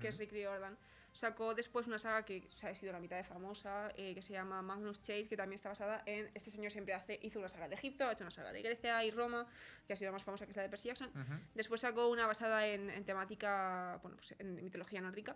[0.00, 0.76] que es Rick Riordan,
[1.12, 4.20] sacó después una saga que o sea, ha sido la mitad de famosa, eh, que
[4.22, 6.30] se llama Magnus Chase, que también está basada en.
[6.34, 9.02] Este señor siempre hace, hizo una saga de Egipto, ha hecho una saga de Grecia
[9.04, 9.46] y Roma,
[9.86, 11.10] que ha sido más famosa que es la de Percy Jackson.
[11.54, 15.34] Después sacó una basada en, en temática, bueno, pues en mitología nórdica,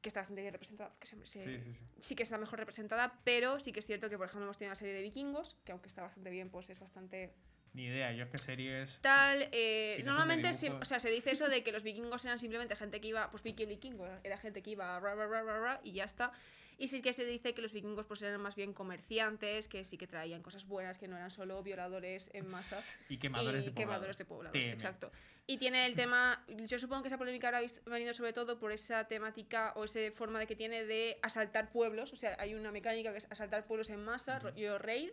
[0.00, 1.78] que está bastante bien representada, porque siempre se, Sí, sí, sí.
[2.00, 4.56] sí que es la mejor representada, pero sí que es cierto que, por ejemplo, hemos
[4.56, 7.34] tenido una serie de vikingos, que aunque está bastante bien, pues es bastante
[7.72, 8.98] Ni idea, yo es que series.
[9.00, 9.48] tal.
[9.52, 12.38] eh, Si no normalmente, se, o sea, se dice eso de que los vikingos eran
[12.38, 15.60] simplemente gente que iba, pues Viking vikingo, era gente que iba ra, ra, ra, ra,
[15.60, 16.32] ra, y ya está.
[16.78, 19.98] Y sí que se dice que los vikingos pues eran más bien comerciantes, que sí
[19.98, 22.80] que traían cosas buenas, que no eran solo violadores en masa
[23.10, 23.86] Y quemadores y de poblados.
[23.92, 25.12] quemadores de poblados, exacto.
[25.46, 29.04] Y tiene el tema, yo supongo que esa polémica habrá venido sobre todo por esa
[29.08, 33.12] temática o esa forma de que tiene de asaltar pueblos, o sea, hay una mecánica
[33.12, 35.10] que es asaltar pueblos en masa, rollo raid,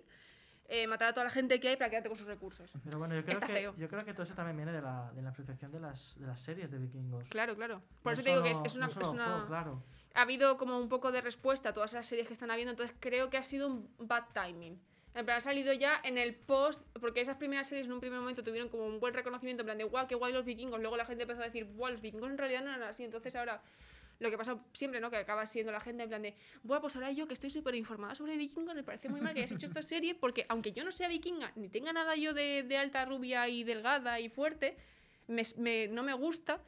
[0.70, 2.70] eh, matar a toda la gente que hay para quedarte con sus recursos.
[2.84, 3.74] Pero bueno, yo creo, Está que, feo.
[3.78, 6.28] yo creo que todo eso también viene de la, de la influenciación de las, de
[6.28, 7.26] las series de vikingos.
[7.30, 7.82] Claro, claro.
[8.04, 8.88] Por No eso te digo que es, es una...
[8.88, 9.82] no solo es una- claro.
[10.14, 12.96] Ha habido como un poco de respuesta a todas las series que están habiendo, entonces
[13.00, 14.80] creo que ha sido un bad timing.
[15.14, 18.20] En plan, ha salido ya en el post, porque esas primeras series en un primer
[18.20, 20.80] momento tuvieron como un buen reconocimiento, en plan de guau, qué guay los vikingos.
[20.80, 23.04] Luego la gente empezó a decir, guau, los vikingos en realidad no eran así.
[23.04, 23.62] Entonces ahora
[24.20, 25.10] lo que pasa siempre, ¿no?
[25.12, 27.76] Que acaba siendo la gente en plan de, guau, pues ahora yo que estoy súper
[27.76, 30.84] informada sobre vikingos, me parece muy mal que hayas hecho esta serie, porque aunque yo
[30.84, 34.76] no sea vikinga, ni tenga nada yo de, de alta rubia y delgada y fuerte,
[35.28, 36.62] me- me- no me gusta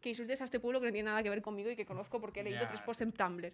[0.00, 2.20] que insultes a este pueblo que no tiene nada que ver conmigo y que conozco
[2.20, 2.68] porque he leído Ya.
[2.68, 3.52] tres posts en Tumblr.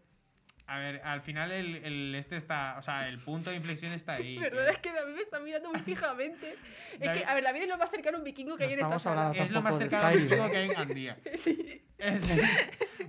[0.71, 2.77] A ver, al final el, el este está.
[2.79, 4.39] O sea, el punto de inflexión está ahí.
[4.39, 6.57] Verdad que es que David me está mirando muy fijamente.
[6.93, 8.69] es David- que, a ver, David es lo más cercano a un vikingo que No
[8.69, 9.27] hay en esta estamos sala.
[9.29, 10.29] hablando- Es lo más cercano al Skyrim.
[10.31, 11.17] vikingo que hay en Gandía.
[11.37, 11.83] Sí.
[11.97, 12.29] Es-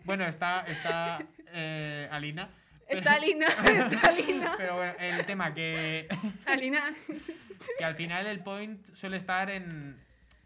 [0.06, 1.20] bueno, está, está
[1.54, 2.50] eh, Alina.
[2.88, 3.46] Está Alina,
[3.78, 4.56] está Alina.
[4.58, 6.08] Pero bueno, el tema que,
[6.48, 6.82] Alina.
[7.78, 10.00] que al final el point suele estar en.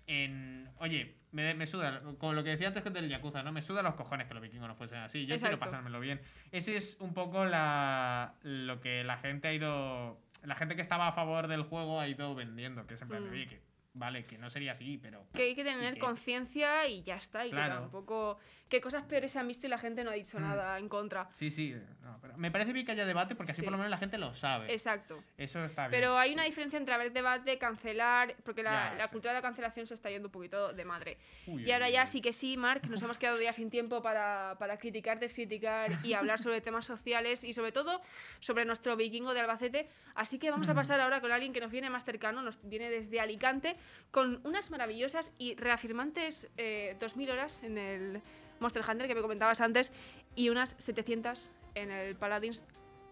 [0.08, 3.52] en oye, me, me suda, como lo que decía antes con el Yakuza, ¿no?
[3.52, 5.22] Me suda los cojones que los vikingos no fuesen así.
[5.22, 5.60] Yo quiero Exacto.
[5.60, 6.22] pasármelo bien.
[6.52, 10.20] Ese es un poco la, lo que la gente ha ido.
[10.44, 13.30] La gente que estaba a favor del juego ha ido vendiendo, que es en plan,
[13.30, 13.50] de, Mm.
[13.50, 13.62] que
[13.96, 15.26] vale, que no sería así, pero...
[15.34, 17.46] Que hay que tener conciencia y ya está.
[17.46, 17.76] Y Claro.
[17.76, 18.40] que tampoco.
[18.74, 20.42] Que cosas peores se han visto y la gente no ha dicho Mm.
[20.42, 21.30] nada en contra.
[21.34, 23.66] Sí, sí, no, pero me parece bien que haya debate porque así Sí.
[23.66, 24.74] por lo menos la gente lo sabe.
[24.74, 25.24] Exacto.
[25.38, 25.92] Eso está bien.
[25.92, 29.12] Pero hay una diferencia entre haber debate, cancelar, porque la, Ya, la sí.
[29.12, 31.20] cultura de la cancelación se está yendo un poquito de madre.
[31.46, 32.08] Uy, Y ahora uy, ya uy.
[32.08, 36.14] sí que sí, Mark, nos hemos quedado ya sin tiempo para, para criticar, descriticar y
[36.14, 38.02] hablar sobre temas sociales y sobre todo
[38.40, 39.88] sobre nuestro vikingo de Albacete.
[40.16, 42.90] Así que vamos a pasar ahora con alguien que nos viene más cercano, nos viene
[42.90, 43.76] desde Alicante,
[44.10, 48.22] con unas maravillosas y reafirmantes eh, 2000 horas en el
[48.60, 49.92] Monster Hunter que me comentabas antes
[50.36, 52.64] y unas 700 en el Paladins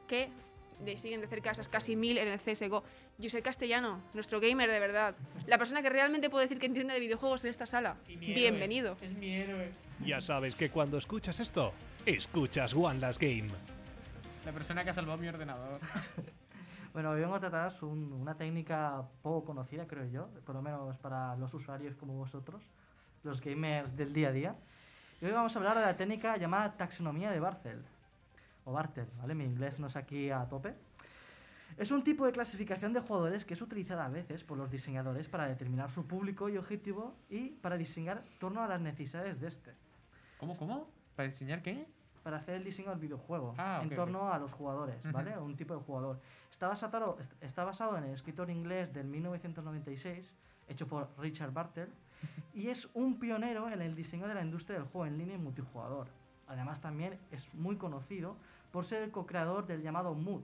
[0.07, 0.29] que
[0.83, 2.83] le siguen de cerca esas casi 1000 en el CSGO.
[3.21, 6.99] José Castellano, nuestro gamer de verdad, la persona que realmente puede decir que entiende de
[6.99, 7.97] videojuegos en esta sala.
[8.07, 8.97] Bienvenido.
[9.01, 9.69] Es mi héroe.
[10.03, 11.71] Ya sabes que cuando escuchas esto,
[12.05, 13.49] escuchas One Last Game.
[14.45, 15.79] La persona que ha salvado mi ordenador.
[16.93, 20.97] Bueno, hoy vengo a trataros un- una técnica poco conocida, creo yo, por lo menos
[20.97, 22.61] para los usuarios como vosotros,
[23.23, 24.55] los gamers del día a día.
[25.21, 27.83] Y hoy vamos a hablar de la técnica llamada taxonomía de Bartel,
[28.65, 29.35] o Bartel, ¿vale?
[29.35, 30.73] Mi inglés no es aquí a tope.
[31.77, 35.27] Es un tipo de clasificación de jugadores que es utilizada a veces por los diseñadores
[35.29, 39.71] para determinar su público y objetivo y para diseñar torno a las necesidades de este.
[40.39, 40.87] ¿Cómo, cómo?
[41.15, 41.85] ¿Para diseñar qué?
[42.23, 45.11] para hacer el diseño del videojuego Ah, ok, en torno a los jugadores.
[45.11, 45.35] ¿vale?
[45.39, 46.19] Un tipo de jugador.
[46.51, 50.29] Está basado, est- está basado en el escritor inglés del 1996,
[50.67, 51.89] hecho por Richard Bartel,
[52.53, 55.39] y es un pionero en el diseño de la industria del juego en línea y
[55.39, 56.07] multijugador.
[56.47, 58.35] Además también es muy conocido
[58.71, 60.43] por ser el co-creador del llamado MUD.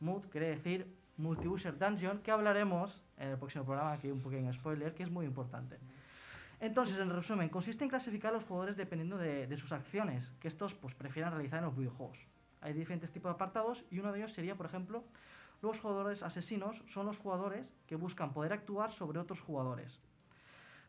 [0.00, 0.86] MUD quiere decir
[1.16, 5.26] Multi-User Dungeon, que hablaremos en el próximo programa, aquí un pequeño spoiler, que es muy
[5.26, 5.78] importante.
[6.60, 10.48] Entonces, en resumen, consiste en clasificar a los jugadores dependiendo de, de sus acciones, que
[10.48, 12.26] estos pues, prefieran realizar en los videojuegos.
[12.60, 15.04] Hay diferentes tipos de apartados y uno de ellos sería, por ejemplo,
[15.62, 20.00] los jugadores asesinos son los jugadores que buscan poder actuar sobre otros jugadores.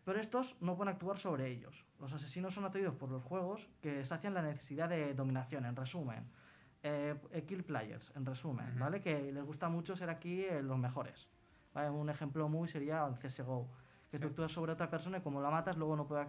[0.06, 1.84] Pero estos no pueden actuar sobre ellos.
[2.00, 6.24] Los asesinos son atraídos por los juegos que sacian la necesidad de dominación, en resumen.
[6.84, 7.16] Eh,
[7.48, 8.78] kill players, en resumen.
[8.78, 9.02] ¿vale?
[9.02, 11.28] Que les gusta mucho ser aquí eh, los mejores.
[11.74, 11.90] ¿vale?
[11.90, 13.68] Un ejemplo muy sería el CSGO,
[14.12, 14.30] que tú Sí.
[14.30, 16.28] actúas sobre otra persona y como la matas, luego no puede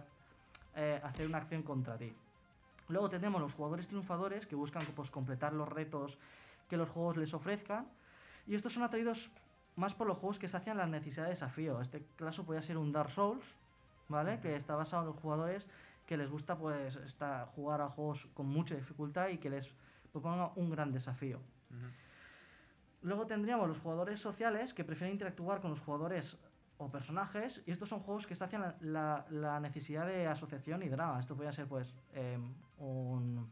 [0.75, 2.11] eh, hacer una acción contra ti.
[2.89, 6.17] Luego tenemos los jugadores triunfadores que buscan pues, completar los retos
[6.69, 7.87] que los juegos les ofrezcan.
[8.47, 9.29] Y estos son atraídos
[9.75, 11.79] más por los juegos que sacian la necesidad de desafío.
[11.81, 13.53] Este caso podría ser un Dark Souls,
[14.09, 14.39] ¿vale?
[14.39, 15.67] Que está basado en los jugadores
[16.05, 19.71] que les gusta pues esta- jugar a juegos con mucha dificultad y que les
[20.11, 21.39] proponga un gran desafío.
[23.01, 26.37] Luego tendríamos los jugadores sociales que prefieren interactuar con los jugadores
[26.79, 30.89] o personajes y estos son juegos que sacian la, la- la necesidad de asociación y
[30.89, 31.19] drama.
[31.19, 33.47] Esto podría ser pues em, un,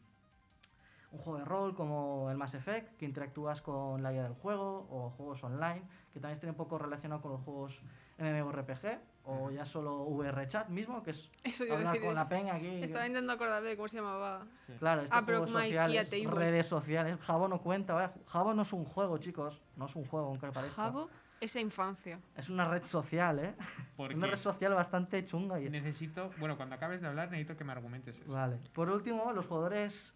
[1.11, 4.87] un juego de rol como el Mass Effect que interactúas con la guía del juego
[4.89, 5.81] o juegos online
[6.13, 7.81] que también estén un poco relacionados con los juegos
[8.17, 12.05] MMORPG o ya solo VR chat mismo que es Eso hablar decir.
[12.05, 12.67] con la peña aquí.
[12.83, 14.45] Estaba intentando acordarme de cómo se llamaba.
[14.65, 14.73] Sí.
[14.77, 17.19] Claro, estos Ah, hay sociales, redes sociales.
[17.21, 18.13] Jabo no cuenta, ¿vale?
[18.27, 19.59] Jabo no es un juego, chicos.
[19.75, 20.75] No es un juego, aunque parezca.
[20.83, 21.09] Jabo,
[21.41, 22.19] esa infancia.
[22.35, 23.55] Es una red social, ¿eh?
[23.97, 25.59] Una red social bastante chunga.
[25.59, 25.69] Y...
[25.71, 26.31] necesito...
[26.37, 28.31] Bueno, cuando acabes de hablar necesito que me argumentes eso.
[28.31, 28.57] Vale.
[28.73, 30.13] Por último, los jugadores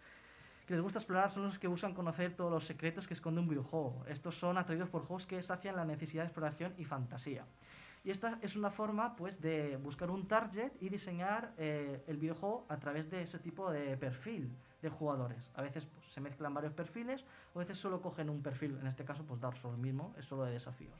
[0.67, 3.47] que les gusta explorar son los que buscan conocer todos los secretos que esconde un
[3.49, 4.05] videojuego.
[4.07, 7.43] Estos son atraídos por juegos que sacian la necesidad de exploración y fantasía.
[8.03, 12.65] Y esta es una forma, pues, de buscar un target y diseñar eh, el videojuego
[12.69, 15.51] a través de ese tipo de perfil de jugadores.
[15.55, 18.77] A veces pues, se mezclan varios perfiles, o a veces solo cogen un perfil.
[18.79, 20.97] En este caso, pues Dark Souls mismo es solo de desafíos.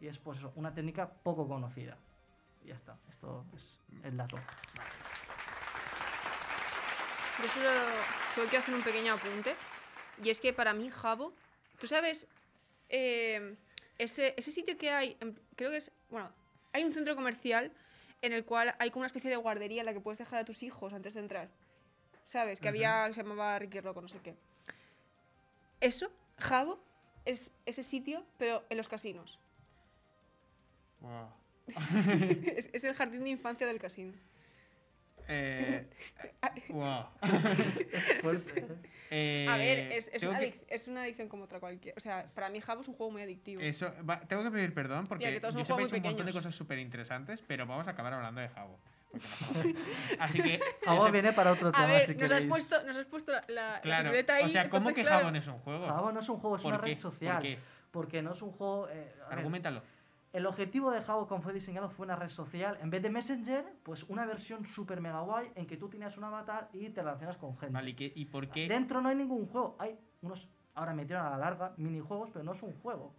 [0.00, 1.96] Y es, pues, una técnica poco conocida.
[2.64, 2.96] Y ya está.
[3.08, 4.36] Esto es el dato.
[7.42, 7.70] Yo solo,
[8.34, 9.56] solo quiero hacer un pequeño apunte.
[10.22, 11.32] Y es que para mí, Jabo,
[11.78, 12.28] tú sabes,
[12.88, 13.56] eh,
[13.98, 15.16] ese, ese sitio que hay,
[15.56, 16.30] creo que es, bueno,
[16.72, 17.72] hay un centro comercial
[18.22, 20.44] en el cual hay como una especie de guardería en la que puedes dejar a
[20.44, 21.48] tus hijos antes de entrar.
[22.22, 22.60] ¿Sabes?
[22.60, 24.34] Que había, que se llamaba Ricky Rocco, no sé qué.
[25.80, 26.78] Eso, Jabo,
[27.24, 29.38] es ese sitio, pero en los casinos.
[31.00, 31.28] Wow.
[32.56, 34.12] es, es el jardín de infancia del casino.
[35.32, 35.86] Eh,
[36.70, 37.04] wow.
[38.22, 38.66] Fuerte, ¿eh?
[39.12, 41.94] Eh, A ver, es, es tengo una, que- es una adicción como otra cualquiera.
[41.96, 43.60] O sea, para mí Jabo es un juego muy adictivo.
[43.60, 45.30] Eso, va- tengo que pedir perdón porque yo
[45.64, 48.48] siempre he hecho un montón de cosas súper interesantes, pero vamos a acabar hablando de
[48.48, 48.78] Jabo.
[50.18, 50.60] Así que.
[50.84, 53.42] Jabo viene para otro tema, A ver, si nos, has puesto, nos has puesto la,
[53.48, 54.44] la, la Claro, libreta ahí.
[54.44, 55.86] o sea, ¿cómo entonces, que claro, Jabo no es un juego?
[55.86, 56.86] Jabo no es un juego, es ¿Por una qué?
[56.90, 57.34] red social.
[57.34, 57.58] ¿Por qué?
[57.90, 58.88] Porque no es un juego.
[58.88, 59.82] eh, ver, Argumentalo.
[60.32, 62.78] El objetivo de Jabo, como fue diseñado, fue una red social.
[62.80, 66.24] En vez de Messenger, pues una versión super mega guay en que tú tienes un
[66.24, 67.72] avatar y te relacionas con gente.
[67.74, 68.68] Vale, ¿y, qué- y por qué?
[68.68, 69.76] Dentro no hay ningún juego.
[69.78, 70.48] Hay unos.
[70.74, 73.12] Ahora metieron a la larga minijuegos, pero no es un juego.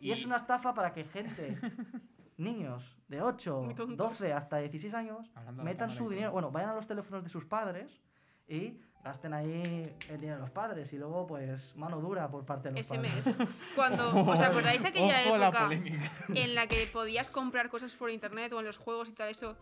[0.00, 1.58] Y, Y- es una estafa para que gente
[2.38, 3.96] niños de 8, Muy tontos.
[3.96, 7.44] 12 hasta 16 años Hablando metan su dinero, bueno, vayan a los teléfonos de sus
[7.44, 8.00] padres
[8.48, 9.62] y gasten ahí
[10.08, 13.24] el dinero de los padres y luego pues mano dura por parte de los padres.
[13.24, 13.48] SMS.
[13.76, 16.10] Cuando, ¿os acordáis de aquella la época polémica.
[16.34, 19.56] en la que podías comprar cosas por internet o en los juegos y tal eso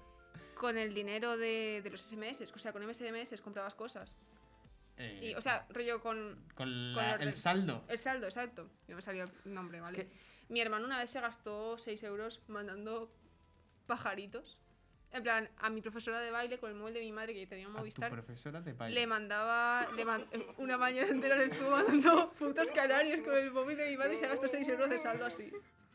[0.55, 2.53] con el dinero de, de los SMS?
[2.55, 4.17] O sea, con MSMS comprabas cosas.
[4.97, 7.83] Eh, Y, o sea, rollo con con, con la- los el re- saldo.
[7.89, 8.69] el saldo, exacto.
[8.87, 9.97] No me salió el nombre, ¿vale?
[10.07, 10.11] que-
[10.51, 13.11] Mi hermano una vez se gastó 6 euros mandando
[13.87, 14.61] pajaritos.
[15.12, 17.66] En plan, a mi profesora de baile con el móvil de mi madre que tenía
[17.66, 18.11] un A tu Movistar.
[18.11, 19.01] profesora de baile.
[19.01, 19.87] Le mandaba.
[19.94, 20.25] le man-
[20.59, 24.16] una mañana entera le estuvo mandando putos canarios con el móvil de mi madre y
[24.16, 25.53] se gastó 6 euros de saldo así.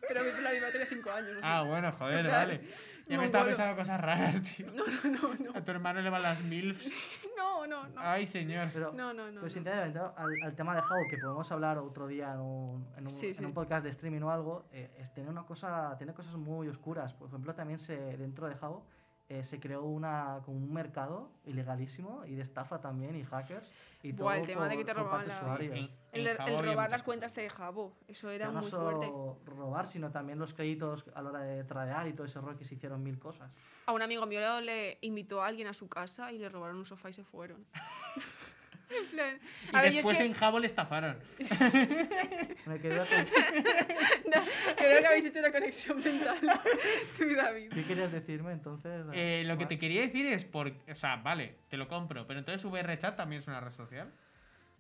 [0.07, 1.29] Pero mi, la mi madre tenía 5 años.
[1.29, 1.41] no sé.
[1.43, 2.61] Ah, bueno, joder, plan, vale.
[3.07, 3.57] Ya me estaba mongolo.
[3.57, 4.67] pensando cosas raras, tío.
[4.75, 5.57] No, no, no, no.
[5.57, 6.91] A tu hermano le van las MILFs.
[7.37, 7.93] No, no, no.
[8.01, 8.69] Ay, señor.
[8.71, 9.29] Pero, No, no, no.
[9.31, 9.49] pero no.
[9.49, 10.13] sinceramente, ¿no?
[10.15, 13.27] al, al tema de Jabo, que podemos hablar otro día en un, en un, Sí,
[13.29, 13.45] en sí.
[13.45, 17.13] un podcast de streaming o algo, eh, es- tiene, una cosa, tiene cosas muy oscuras.
[17.13, 18.85] Por ejemplo, también se, dentro de Jabo
[19.29, 23.69] eh, se creó una, como un mercado ilegalísimo y de estafa también y hackers.
[24.03, 25.75] Y Buah, el todo tema de por- que te robaban de la- usuarios.
[25.75, 27.93] En- El, en de- el Jabo había robar las cuentas de Jabo.
[28.07, 29.05] Eso era Ya no muy fuerte.
[29.07, 32.55] solo robar, sino también los créditos a la hora de tradear y todo ese rol
[32.57, 33.51] que se hicieron mil cosas.
[33.87, 36.85] A un amigo mío le invitó a alguien a su casa y le robaron un
[36.85, 37.65] sofá y se fueron.
[38.89, 39.39] en plan.
[39.71, 41.17] Y A ver, yo es después que en Jabo le estafaron.
[41.39, 43.07] Me quedé con-
[44.77, 46.37] creo que habéis hecho una conexión mental.
[47.17, 47.71] Tú y David.
[47.73, 49.05] ¿Qué querías decirme entonces?
[49.13, 52.39] Eh, lo que te quería decir es, por, o sea, vale, te lo compro, pero
[52.39, 54.11] entonces VRChat también es una red social.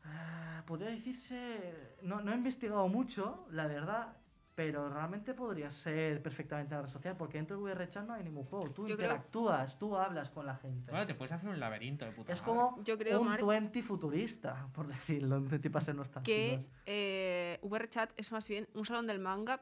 [0.05, 1.73] Ah, podría decirse.
[2.01, 4.13] No, no he investigado mucho, la verdad,
[4.57, 8.43] pero realmente podría ser perfectamente una red social, porque dentro de VRChat no hay ningún
[8.45, 8.67] juego.
[8.71, 10.89] Tú Yo creo- interactúas, tú hablas con la gente.
[10.89, 12.53] Bueno, te puedes hacer un laberinto de puta es madre.
[12.55, 16.25] como Yo creo, un Marc, 20 futurista, por decirlo, un 20 para ser nostálgicos.
[16.25, 19.61] Que eh, VRChat es más bien un salón del manga,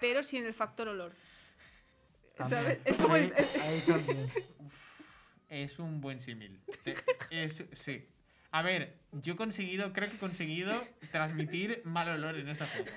[0.00, 1.12] pero sin el factor olor.
[2.38, 2.62] También.
[2.62, 2.78] ¿Sabes?
[2.86, 4.26] Es como el, Ahí- ahí también.
[5.50, 6.60] Es un buen símil.
[7.30, 8.06] Es- sí.
[8.52, 10.72] A ver, yo he conseguido, creo que he conseguido
[11.12, 12.90] transmitir mal olor en esa foto.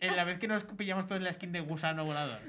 [0.00, 2.40] En la vez que nos pillamos todos la skin de gusano volador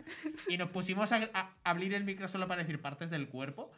[0.47, 3.71] y nos pusimos a, a abrir el micro solo para decir partes del cuerpo,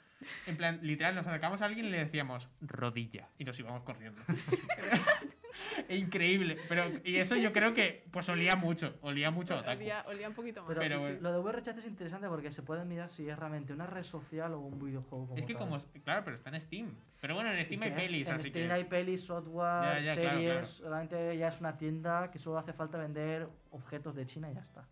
[0.45, 4.21] en plan, literal, nos acercamos a alguien y le decíamos rodilla y nos íbamos corriendo.
[5.89, 6.57] Increíble.
[6.67, 9.81] Pero, y eso yo creo que pues olía mucho, olía mucho a otaku.
[9.81, 10.67] olía, olía un poquito más.
[10.69, 13.73] Pero, Pero, sí, lo de VRChat es interesante porque se puede mirar si es realmente
[13.73, 15.27] una red social o un videojuego.
[15.27, 15.63] Como Es que tal.
[15.63, 16.95] como, claro, pero está en Steam.
[17.21, 18.73] Pero bueno, en Steam hay que pelis, en así Steam que...
[18.73, 20.79] hay pelis, software, Ya, ya, claro, series.
[20.79, 24.61] Realmente ya es una tienda que solo hace falta vender objetos de China y ya
[24.61, 24.83] está.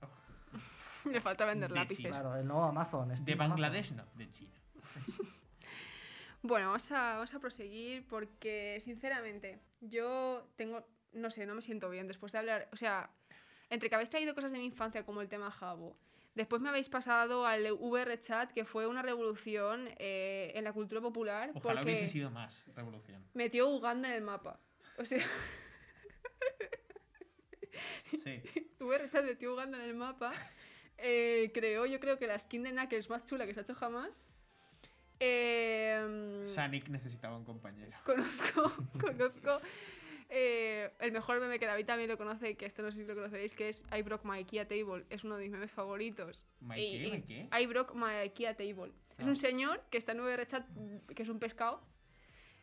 [1.12, 2.06] Le falta vender de lápices.
[2.06, 2.20] China.
[2.20, 3.10] Claro, el nuevo Amazon.
[3.10, 4.52] De Steam Bangladesh, no, de China.
[6.44, 11.90] Bueno, vamos a, vamos a proseguir porque, sinceramente, yo tengo, no sé, no me siento
[11.90, 13.12] bien después de hablar, o sea,
[13.70, 15.96] entre que habéis traído cosas de mi infancia como el tema Jabo,
[16.34, 21.52] después me habéis pasado al VRChat, que fue una revolución eh, en la cultura popular,
[21.54, 23.24] Ojalá porque hubiese sido más revolución.
[23.34, 24.60] metió Uganda en el mapa.
[24.98, 25.24] O sea,
[28.24, 28.42] Sí.
[28.80, 30.34] VRChat metió Uganda en el mapa,
[30.98, 33.76] eh, creó yo creo que la skin de Knuckles más chula que se ha hecho
[33.76, 34.28] jamás.
[35.24, 37.92] Eh, Sonic necesitaba un compañero.
[38.04, 39.62] conozco, conozco
[40.30, 43.14] eh, el mejor meme que David también lo conoce, que esto no sé si lo
[43.14, 45.06] conoceréis, que es I broke my IKEA table.
[45.12, 46.46] Es uno de mis memes favoritos.
[46.62, 47.08] ¿My Y- qué?
[47.08, 47.50] y- ¿My qué?
[47.62, 48.92] I broke my IKEA table.
[49.20, 49.30] Es Ah.
[49.30, 50.66] un señor que está en VRChat,
[51.16, 51.82] que es un pescado,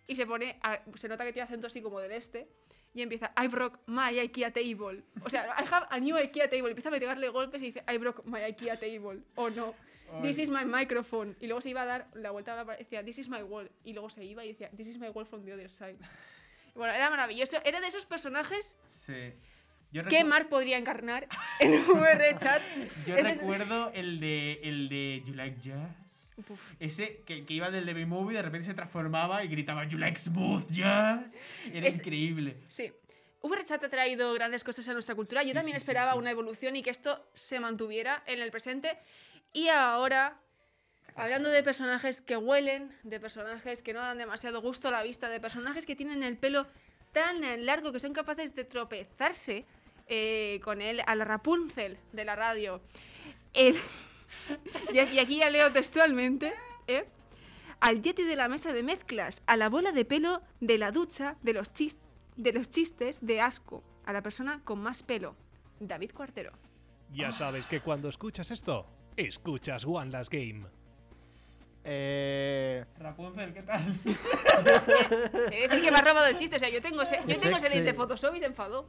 [0.08, 2.48] y se pone, a- se nota que tiene acento así como del este,
[2.94, 5.04] y empieza, I broke my IKEA table.
[5.22, 6.70] O sea, I have a new IKEA table.
[6.70, 9.20] Empieza a pegarle golpes y dice, I broke my IKEA table.
[9.36, 9.74] O no.
[10.22, 11.36] This is my microphone.
[11.40, 13.42] Y luego se iba a dar la vuelta a la pared decía, This is my
[13.42, 13.70] wall.
[13.84, 15.96] Y luego se iba y decía, This is my wall from the other side.
[16.74, 17.56] Bueno, era maravilloso.
[17.64, 19.14] Era de esos personajes Sí.
[19.90, 21.26] Yo, recu- Mark podría encarnar
[21.60, 22.62] en VRChat.
[23.06, 25.90] yo es de- recuerdo el de, el de You Like Jazz.
[26.36, 26.74] Uf.
[26.78, 30.18] Ese que, que iba del de B-Movie, de repente se transformaba y gritaba You Like
[30.18, 31.34] Smooth Jazz.
[31.72, 32.58] Era Es- increíble.
[32.68, 32.92] Sí.
[33.42, 35.42] VRChat ha traído grandes cosas a nuestra cultura.
[35.42, 36.18] Yo Sí, también sí, esperaba sí.
[36.18, 38.98] una evolución y que esto se mantuviera en el presente.
[39.52, 40.38] Y ahora,
[41.16, 45.28] hablando de personajes que huelen, de personajes que no dan demasiado gusto a la vista,
[45.28, 46.66] de personajes que tienen el pelo
[47.12, 49.64] tan largo que son capaces de tropezarse
[50.06, 52.80] eh, con él a la Rapunzel de la radio.
[53.52, 53.78] El-
[54.92, 56.54] y aquí y aquí ya leo textualmente,
[56.86, 57.06] ¿eh?
[57.80, 61.36] Al yeti de la mesa de mezclas, a la bola de pelo de la ducha,
[61.42, 61.96] de los, chis-
[62.36, 65.36] de los chistes de asco, a la persona con más pelo,
[65.78, 66.52] David Cuartero.
[67.14, 68.86] Ya sabes que cuando escuchas esto,
[69.26, 70.64] escuchas One Last Game.
[71.84, 73.82] Eh, Rapunzel, ¿qué tal?
[75.52, 77.56] Es decir que me ha robado el chiste, o sea, yo tengo ese, yo tengo
[77.56, 78.86] ese de Photoshop y se enfadó.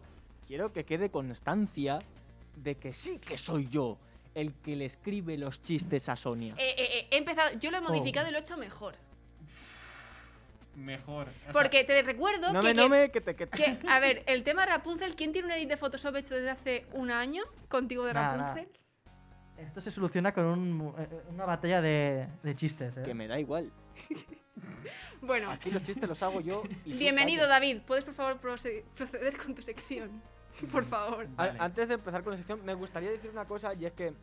[0.47, 1.99] quiero que quede constancia
[2.57, 3.97] de que sí que soy yo
[4.35, 6.55] el que le escribe los chistes a Sonia.
[6.57, 7.83] Eh, eh, eh, he empezado, yo lo he Oh.
[7.83, 8.95] modificado y lo he hecho mejor.
[10.75, 11.27] Mejor.
[11.27, 13.57] o sea, Porque te recuerdo no que, me, que- no me, que te, que te-
[13.57, 16.85] que, a ver, el tema Rapunzel, ¿quién tiene un edit de Photoshop hecho desde hace
[16.93, 18.55] un año contigo de nada.
[19.59, 23.03] Esto se soluciona con un- eh, una batalla de, de chistes, ¿eh?
[23.03, 23.71] que me da igual.
[25.21, 26.63] Bueno, Aquí los chistes los hago yo.
[26.85, 27.47] y bienvenido.
[27.47, 27.81] David.
[27.85, 28.83] ¿Puedes por favor proceder
[29.43, 30.21] con tu sección?
[30.71, 31.27] Por favor.
[31.35, 31.57] Vale.
[31.59, 34.13] Antes de empezar con la sección, me gustaría decir una cosa y es que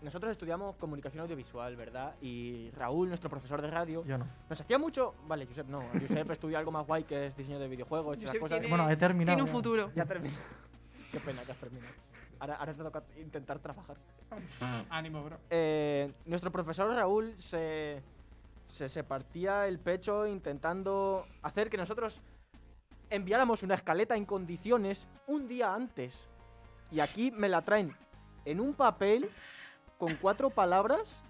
[0.00, 2.14] nosotros estudiamos comunicación audiovisual, ¿verdad?
[2.22, 4.26] Y Raúl, nuestro profesor de radio, Yo no.
[4.48, 5.14] nos hacía mucho.
[5.26, 5.82] Vale, Josep, no.
[6.00, 8.60] Josep estudia algo más guay que es diseño de videojuegos y esas cosas.
[8.60, 9.36] tiene- Bueno, he terminado.
[9.36, 9.52] Tiene un ya.
[9.52, 9.92] futuro.
[9.94, 10.34] Ya terminé.
[11.12, 11.92] Qué pena que has terminado.
[12.38, 13.96] Ahora, ahora te toca intentar trabajar.
[14.90, 15.38] Ánimo, bro.
[15.50, 18.02] Eh, nuestro profesor Raúl se,
[18.68, 22.20] se, se partía el pecho intentando hacer que nosotros
[23.10, 26.28] enviáramos una escaleta en condiciones un día antes.
[26.90, 27.94] Y aquí me la traen
[28.44, 29.30] en un papel
[29.98, 31.22] con cuatro palabras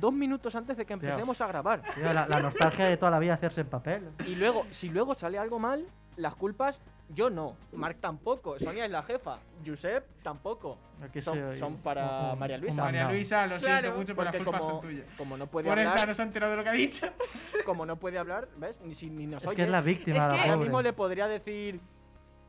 [0.00, 1.08] dos minutos antes de que Tío.
[1.08, 1.82] empecemos a grabar.
[1.94, 4.10] Tío, la, la nostalgia de toda la vida hacerse en papel.
[4.26, 5.86] Y luego, si luego sale algo mal,
[6.16, 10.78] las culpas yo no, Marc tampoco, Sonia es la jefa, Josep tampoco.
[11.02, 12.84] Aquí Son- son para María Luisa.
[12.84, 13.08] María.
[13.10, 13.96] Luisa, lo siento Claro.
[13.98, 15.06] mucho, pero las culpas como, son tuyas.
[15.18, 17.06] como no puede Por hablar, no se ha enterado de lo que ha dicho.
[17.66, 18.80] como no puede hablar, ¿ves?
[18.80, 19.56] Ni, si, ni nos Es oye.
[19.56, 21.80] que es la víctima, Es la que- Ahora mismo le podría decir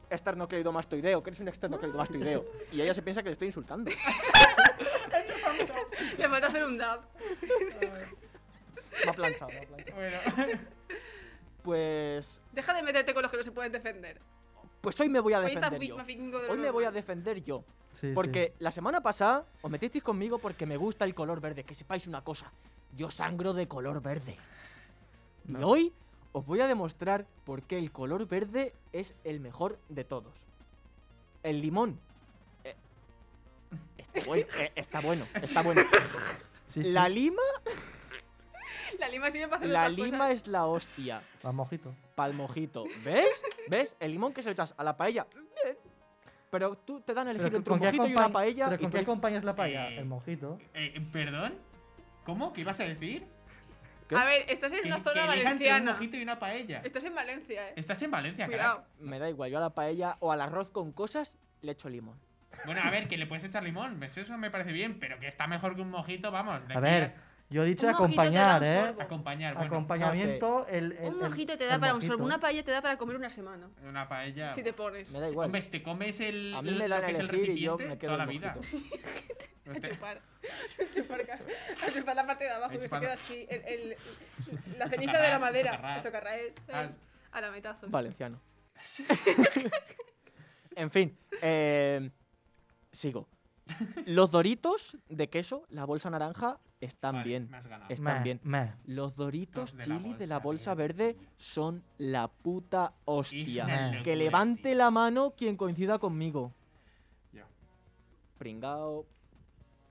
[0.10, 2.46] esternocleidomastoideo, que eres un esternocleidomastoideo.
[2.72, 3.92] y ella se piensa que le estoy insultando.
[6.18, 7.02] Le falta hacer un dab.
[9.04, 9.96] Me ha planchado, me ha planchado.
[9.96, 10.18] Bueno,
[11.64, 14.20] Pues, Deja de meterte con los que no se pueden defender.
[14.82, 15.96] pues hoy me voy a defender yo.
[15.98, 17.64] de Hoy me voy a defender yo.
[17.94, 18.12] Sí, sí.
[18.14, 21.64] Porque la semana pasada os metisteis conmigo porque me gusta el color verde.
[21.64, 22.52] Que sepáis una cosa,
[22.96, 24.36] yo sangro de color verde.
[25.48, 25.68] Y No.
[25.70, 25.94] hoy
[26.34, 30.34] os voy a demostrar por qué el color verde es el mejor de todos.
[31.44, 32.00] El limón.
[32.64, 32.76] eh,
[33.98, 35.82] está, bueno, eh, está bueno, está bueno.
[36.66, 36.92] Sí, sí.
[36.92, 37.42] La lima,
[39.00, 40.34] La lima sirve para hacer la otras lima cosas.
[40.34, 41.22] es la hostia.
[41.46, 41.96] Va, mojito.
[42.16, 42.86] Pa'l mojito.
[43.04, 43.44] ¿Ves?
[43.70, 43.96] ¿Ves?
[44.00, 45.26] El limón que se lo echas a la paella.
[45.34, 45.78] bien.
[46.50, 48.66] Pero tú te dan a elegir Pero entre un mojito y una paella.
[48.66, 49.90] pero y ¿con tú qué acompañas la paella?
[49.90, 50.60] Eh, El mojito.
[50.76, 51.56] eh, ¿perdón?
[52.26, 52.54] ¿Cómo?
[52.54, 53.26] ¿Qué ibas a decir?
[54.08, 54.16] ¿Qué?
[54.16, 55.92] A ver, estás en Que, una que zona elija entre un valenciana.
[55.94, 56.82] mojito y una paella.
[56.84, 57.74] Estás en Valencia, eh.
[57.76, 58.84] Estás en Valencia, Cuidado.
[59.00, 62.20] Me da igual, yo a la paella o al arroz con cosas le echo limón.
[62.66, 64.16] Bueno, a ver, que le puedes echar limón, ¿ves?
[64.18, 66.66] Eso me parece bien, pero que está mejor que un mojito, vamos.
[66.68, 67.14] de A aquí ver,
[67.54, 68.96] yo he dicho Un acompañar, ¿eh?
[69.00, 69.54] acompañar.
[69.54, 72.82] Bueno, Acompañamiento, el, el- Un mojito te da para un sorbo, una paella te da
[72.82, 73.70] para comer una semana.
[73.88, 74.52] una paella.
[74.52, 75.12] Si te pones.
[75.12, 75.52] Me da igual.
[75.70, 76.54] Te comes el.
[76.56, 78.18] A mí me lo dan a que es el elegir y yo me quedo toda
[78.18, 78.58] la vida.
[79.66, 80.18] A Este- chupar.
[80.18, 81.46] A chupar, claro.
[81.88, 83.48] A chupar la parte de abajo que se queda así.
[83.50, 83.98] el- el-
[84.78, 85.96] la ceniza de la madera.
[85.98, 86.54] Eso carrae.
[86.74, 86.90] Ah,
[87.32, 87.88] A la metazo.
[87.90, 88.42] Valenciano.
[90.76, 92.10] en fin, eh,
[92.92, 93.28] sigo.
[94.06, 97.50] Los doritos de queso, la bolsa naranja, están vale, bien.
[97.50, 97.90] Me has ganado.
[97.90, 98.40] Están bien.
[98.44, 98.74] meh.
[98.86, 103.94] Los doritos Los de la chili de la bolsa bolsa verde son la puta hostia.
[103.98, 104.04] Eh.
[104.04, 104.78] Que levante tío.
[104.78, 106.54] la mano quien coincida conmigo.
[107.32, 107.44] Yo.
[108.38, 109.06] Pringao.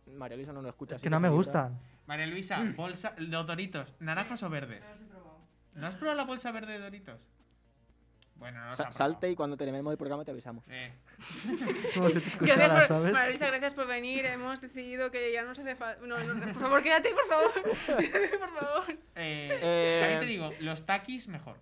[0.07, 0.95] María Luisa no nos escucha.
[0.95, 1.79] Es así que no me gustan.
[2.07, 3.14] María Luisa, bolsa.
[3.18, 4.85] Los doritos, ¿naranjas o verdes?
[5.75, 7.27] ¿No has probado la bolsa verde de doritos?
[8.43, 10.64] Bueno, no Sa- salte y cuando terminemos el programa te avisamos.
[10.68, 10.93] Eh,
[11.95, 13.12] Como si te escuchara, Gracias por, ¿sabes?
[13.12, 14.26] Marisa, gracias por venir.
[14.26, 16.05] Hemos decidido que ya no nos hace falta.
[16.05, 17.53] No, no, no, por favor, quédate, por favor.
[18.40, 18.90] por favor.
[19.14, 21.57] eh, Eh, también te digo, los takis mejor.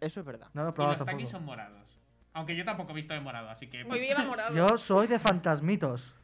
[0.00, 0.48] Eso es verdad.
[0.54, 1.30] No lo he Y los takis tampoco.
[1.30, 2.00] son morados.
[2.32, 3.84] Aunque yo tampoco he visto de morado, así que.
[3.84, 4.54] Hoy lleva morado.
[4.56, 6.14] Yo soy de fantasmitos.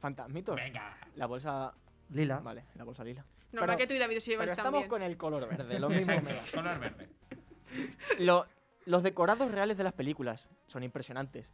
[0.00, 0.54] Fantasmitos.
[0.56, 0.98] Venga.
[1.16, 1.72] La bolsa.
[2.10, 2.40] Lila.
[2.40, 3.24] Vale, la bolsa lila.
[3.52, 4.88] Normal pero- que tú y David os Pero lleváis estamos también.
[4.90, 6.42] con el color verde, lo mismo Exacto, me da.
[6.54, 7.08] color verde.
[8.18, 8.46] Lo-
[8.84, 11.52] los decorados reales de las películas son impresionantes.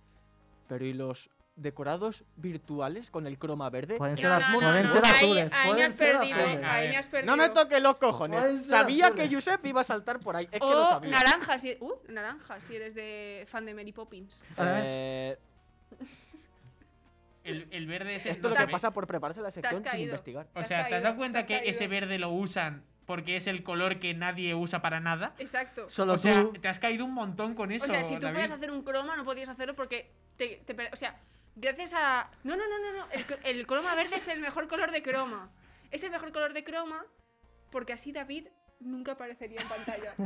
[0.68, 3.97] Pero ¿y los decorados virtuales con el croma verde?
[3.97, 5.53] Pueden No, ser, no, pueden ser ahí- azules.
[5.53, 6.37] Ahí me pueden ser perdido.
[6.39, 6.64] azules.
[6.70, 7.24] Ahí.
[7.24, 8.66] No me toques los cojones.
[8.66, 9.29] Sabía azules.
[9.29, 10.45] que Josep iba a saltar por ahí.
[10.53, 11.11] Es que lo O sabía.
[11.11, 14.43] naranja, si, uh, naranja, si eres de fan de Mary Poppins.
[14.59, 15.37] Eh,
[17.45, 18.33] El, el verde es el.
[18.33, 18.70] esto lo que ve.
[18.72, 20.47] pasa por prepararse la sección sin investigar.
[20.55, 23.99] O sea, ¿te has dado cuenta que ese verde lo usan porque es el color
[24.01, 25.33] que nadie usa para nada?
[25.39, 25.89] Exacto.
[25.89, 26.53] Solo o sea, tú.
[26.53, 27.87] te has caído un montón con eso.
[27.87, 28.35] o sea, si tú David.
[28.35, 31.17] fueras a hacer un croma, no podías hacerlo porque te, te O sea,
[31.57, 32.31] gracias a.
[32.45, 33.07] No, no, no, no, no.
[33.11, 35.51] El, el croma verde es el mejor color de croma.
[35.91, 37.03] Es el mejor color de croma
[37.71, 38.49] porque así David
[38.81, 40.13] nunca aparecería en pantalla.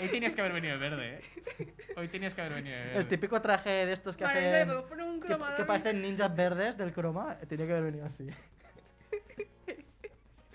[0.00, 1.14] Hoy tenías que haber venido de verde,
[1.58, 1.74] ¿eh?
[1.96, 2.98] Hoy tenías que haber venido de verde.
[2.98, 4.68] El típico traje de estos que Vale, ¿sabes?
[4.68, 5.20] hacen.
[5.20, 5.54] Que, croma.
[5.54, 7.36] que parecen ninjas verdes del croma.
[7.40, 8.26] eh, Tenía que haber venido así.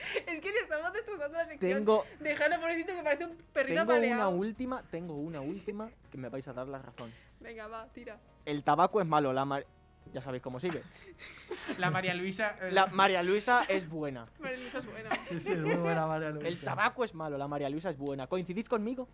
[0.28, 1.74] Es que le estamos destrozando la sección.
[1.80, 4.30] Tengo, Dejarlo pobrecito que parece un perrito tengo una apaleado.
[4.32, 7.12] última, tengo una última que me vais a dar la razón.
[7.40, 8.18] Venga, va, tira.
[8.46, 9.66] El tabaco es malo, la, mar-
[10.14, 10.82] Ya sabéis cómo sigue.
[11.78, 12.56] La María Luisa.
[12.62, 14.26] eh, La María Luisa es buena.
[14.40, 15.10] María Luisa es buena.
[15.30, 16.48] Sí, sí, es muy buena María Luisa.
[16.48, 18.28] El tabaco es malo, la María Luisa es buena.
[18.28, 19.08] ¿Coincidís conmigo?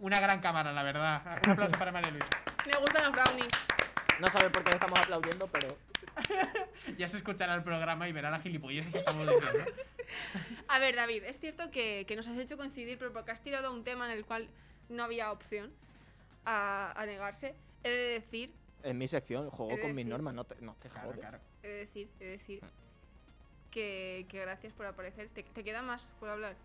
[0.00, 1.22] Una gran cámara, la verdad.
[1.44, 2.28] Un aplauso para María Luisa.
[2.66, 3.48] Me gustan los brownies.
[4.20, 5.76] No saben por qué le estamos aplaudiendo, pero.
[6.96, 9.70] Ya se escuchará el programa y verá la gilipollez que estamos diciendo.
[10.68, 13.72] A ver, David, es cierto que, que nos has hecho coincidir, pero porque has tirado
[13.72, 14.48] un tema en el cual
[14.88, 15.70] no había opción
[16.44, 17.54] a, a negarse.
[17.84, 18.52] He de decir,
[18.82, 21.74] En mi sección juego de con mis normas, no te, no te Claro, he de
[21.74, 22.60] decir, he de decir
[23.70, 25.28] que, que gracias por aparecer.
[25.28, 26.56] ¿Te, te queda más por hablar?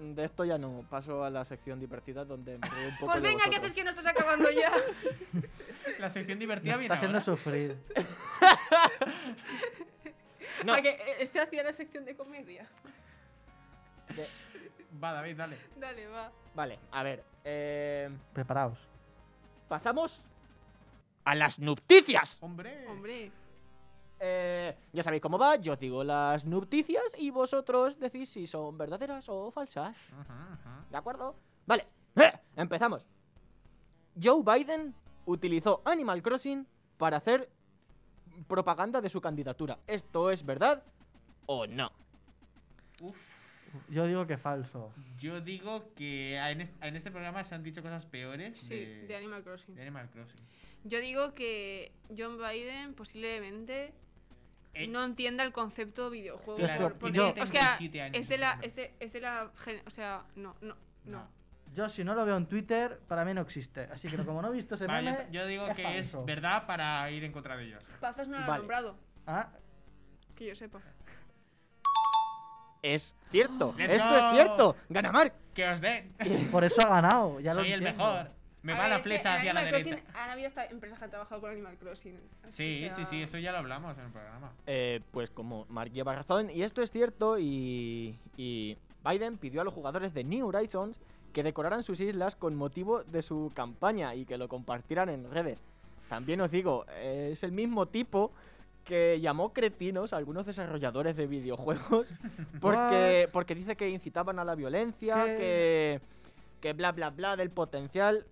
[0.00, 0.84] De esto ya no.
[0.90, 3.64] Paso a la sección divertida donde me río un poco Pues de venga, ¿qué vosotros.
[3.64, 4.72] haces que no estás acabando ya?
[6.00, 7.24] La sección divertida está viene haciendo ahora.
[7.24, 7.76] sufrir.
[10.64, 10.74] No.
[10.74, 12.66] ¿A que eh, este hacía la sección de comedia?
[15.02, 15.56] Va, David, dale.
[15.76, 16.32] Dale, va.
[16.54, 17.22] Vale, a ver.
[17.44, 18.78] eh, Preparaos.
[19.68, 20.24] pasamos
[21.24, 22.38] a las noticias.
[22.42, 22.86] Hombre.
[22.88, 23.30] Hombre.
[24.20, 28.76] Eh, ya sabéis cómo va, yo os digo las noticias y vosotros decís si son
[28.76, 29.96] verdaderas o falsas.
[30.18, 30.84] Ajá, ajá.
[30.90, 31.36] ¿De acuerdo?
[31.66, 32.32] Vale, ¡Eh!
[32.56, 33.06] empezamos.
[34.20, 34.94] Joe Biden
[35.26, 36.66] utilizó Animal Crossing
[36.96, 37.48] para hacer
[38.48, 39.78] propaganda de su candidatura.
[39.86, 40.82] ¿Esto es verdad
[41.46, 41.92] o no?
[43.00, 43.16] Uf.
[43.90, 44.92] Yo digo que falso.
[45.18, 49.06] Yo digo que en este, en este programa se han dicho cosas peores Sí, de,
[49.06, 49.74] de Animal Crossing.
[49.74, 50.40] de Animal Crossing.
[50.84, 53.92] Yo digo que John Biden posiblemente
[54.86, 56.58] no entienda el concepto videojuego.
[56.60, 59.82] Claro, por- porque yo- 37 años es de la, es de, es de la, gen-
[59.86, 61.26] o sea, no, no, no.
[61.74, 63.88] Yo si no lo veo en Twitter, para mí no existe.
[63.92, 66.20] Así que como no he visto ese Vale, meme, yo, yo digo es que falso.
[66.20, 67.84] es verdad para ir en contra de ellos.
[68.00, 68.58] Pazos no lo ha Vale.
[68.60, 69.48] nombrado, Ah,
[70.34, 70.80] que yo sepa.
[72.82, 74.16] Es cierto, Let's esto go.
[74.16, 74.76] es cierto.
[74.88, 75.34] Gana Mark.
[75.52, 76.14] Que os den.
[76.52, 77.40] por eso ha ganado.
[77.40, 78.04] Ya lo Soy el entiendo.
[78.04, 78.30] mejor.
[78.68, 79.96] Me A va ver, la flecha hacia la derecha.
[79.96, 82.20] Crossing Han habido hasta empresas que han trabajado con Animal Crossing.
[82.50, 84.52] Sí, sí, sí, eso ya lo hablamos en el programa.
[84.66, 88.76] Eh, pues como Mark lleva razón, y esto es cierto, y, y
[89.08, 91.00] Biden pidió a los jugadores de New Horizons
[91.32, 95.62] que decoraran sus islas con motivo de su campaña y que lo compartieran en redes.
[96.10, 98.32] También os digo, eh, es el mismo tipo
[98.84, 102.14] que llamó cretinos a algunos desarrolladores de videojuegos
[102.60, 105.36] porque, porque dice que incitaban a la violencia, ¿Qué?
[105.38, 106.00] que,
[106.60, 108.26] que bla bla bla del potencial.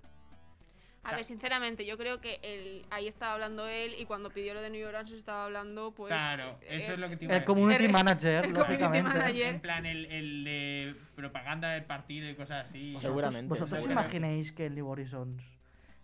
[1.06, 4.60] A ver, sinceramente, yo creo que él, ahí estaba hablando él y cuando pidió lo
[4.60, 6.12] de New Horizons estaba hablando, pues.
[6.12, 7.46] claro, eh, eso es lo que te iba a El decir.
[7.54, 9.08] community El- manager, el community lógicamente.
[9.08, 9.46] manager.
[9.54, 12.92] En plan, el, el de propaganda del partido y cosas así.
[12.92, 14.16] ¿Vosotros- Seguramente, ¿Vosotros seguramente.
[14.16, 15.42] imagináis que el New Horizons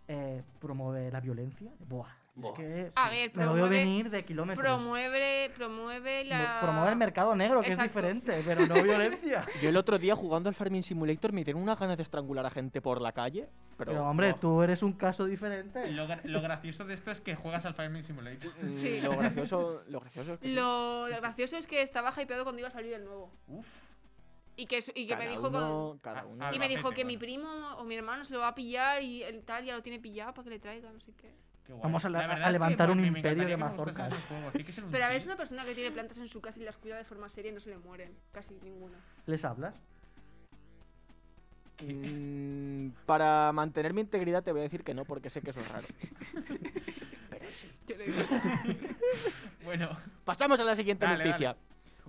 [0.08, 1.70] eh, promueve la violencia?
[1.88, 2.08] Buah.
[2.34, 4.64] Es que A sí, ver, me lo veo promueve- venir de kilómetros.
[4.64, 6.60] Promueve, promueve la.
[6.62, 7.84] Promueve el mercado negro, que Exacto.
[7.84, 9.46] es diferente, pero no violencia.
[9.60, 12.50] Yo el otro día jugando al Farming Simulator me dieron unas ganas de estrangular a
[12.50, 13.48] gente por la calle.
[13.76, 14.36] Pero, Pero, hombre, no.
[14.36, 15.90] tú eres un caso diferente.
[15.92, 18.50] Lo, gra- lo gracioso de esto es que juegas al Farming Simulator.
[18.62, 19.00] Mm, Sí.
[19.02, 20.54] Lo gracioso, lo gracioso es que sí.
[20.54, 23.30] Lo gracioso es que estaba hypeado cuando iba a salir el nuevo.
[23.48, 23.66] Uf.
[24.56, 26.54] Y que, y que me dijo uno, cada Ah, uno.
[26.54, 29.22] Y me dijo que mi primo o mi hermano se lo va a pillar y
[29.22, 31.30] el tal ya lo tiene pillado para que le traiga, no sé qué.
[31.68, 34.12] Vamos a la- La verdad a es que, levantar un me imperio de mazorcas.
[34.90, 36.96] Pero a ver, es una persona que tiene plantas en su casa y las cuida
[36.96, 38.14] de forma seria y no se le mueren.
[38.32, 38.98] Casi ninguna.
[39.26, 39.74] ¿Les hablas?
[41.84, 45.60] Mm, para mantener mi integridad te voy a decir que no, porque sé que eso
[45.60, 45.86] es raro.
[47.86, 48.34] Yo lo he visto.
[49.64, 49.88] Bueno,
[50.24, 51.56] Pasamos a la siguiente Dale, noticia.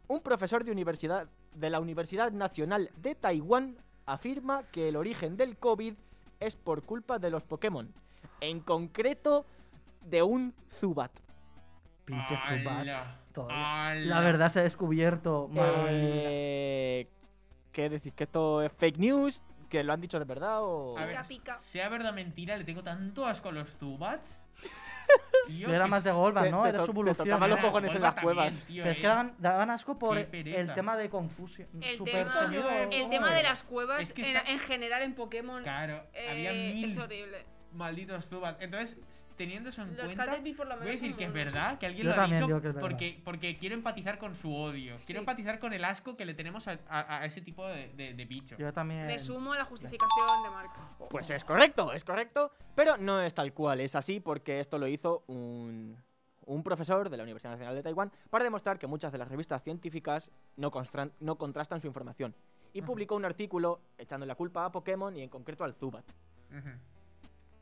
[0.08, 5.58] Un profesor de, universidad, de la Universidad Nacional de Taiwán afirma que el origen del
[5.58, 5.93] COVID
[6.39, 7.91] es por culpa de los Pokémon.
[8.43, 9.45] En concreto,
[10.01, 11.11] de un Zubat.
[12.05, 12.85] Pinche Zubat.
[14.05, 15.49] La verdad se ha descubierto.
[15.55, 17.07] Eh,
[17.71, 18.13] ¿Qué decís?
[18.13, 19.41] ¿Que esto es fake news?
[19.69, 20.95] ¿Que lo han dicho de verdad o...?
[20.97, 21.57] A ver, Pica, pica.
[21.57, 24.45] sea verdad o mentira, le tengo tanto asco a los Zubats.
[25.47, 26.63] Tío, Yo era más de Golbat, ¿no?
[26.63, 27.27] te Era su te evolución.
[27.27, 28.45] tocaban los cojones en las cuevas.
[28.45, 29.09] también, tío, Pero es que eh.
[29.09, 31.67] daban, daban asco por el tema de confusión.
[31.81, 32.69] El Super tema, sonido.
[32.91, 36.51] el tema de las cuevas Es que en, esa- en general en Pokémon Claro, había
[36.53, 37.45] eh, mil es horrible.
[37.74, 38.61] Malditos Zubats.
[38.61, 38.97] Entonces,
[39.36, 41.86] teniendo eso en Los cuenta, Caterpie por lo voy a decir que es verdad, que
[41.88, 42.89] alguien Yo lo ha dicho digo que es verdad.
[42.89, 44.95] porque, porque quiero empatizar con su odio.
[44.97, 45.17] Quiero Sí.
[45.17, 48.26] empatizar con el asco que le tenemos a, a- a ese tipo de, de, de
[48.26, 48.55] bicho.
[48.57, 49.07] Yo también.
[49.07, 50.71] Me sumo a la justificación de Mark.
[51.09, 54.88] Pues es correcto, es correcto, pero no es tal cual, es así porque esto lo
[54.88, 55.97] hizo un,
[56.45, 59.63] un profesor de la Universidad Nacional de Taiwán para demostrar que muchas de las revistas
[59.63, 62.36] científicas no, constran- no contrastan su información.
[62.76, 66.03] Y publicó un artículo echando la culpa a Pokémon y en concreto al Zubat.
[66.49, 66.69] Ujú.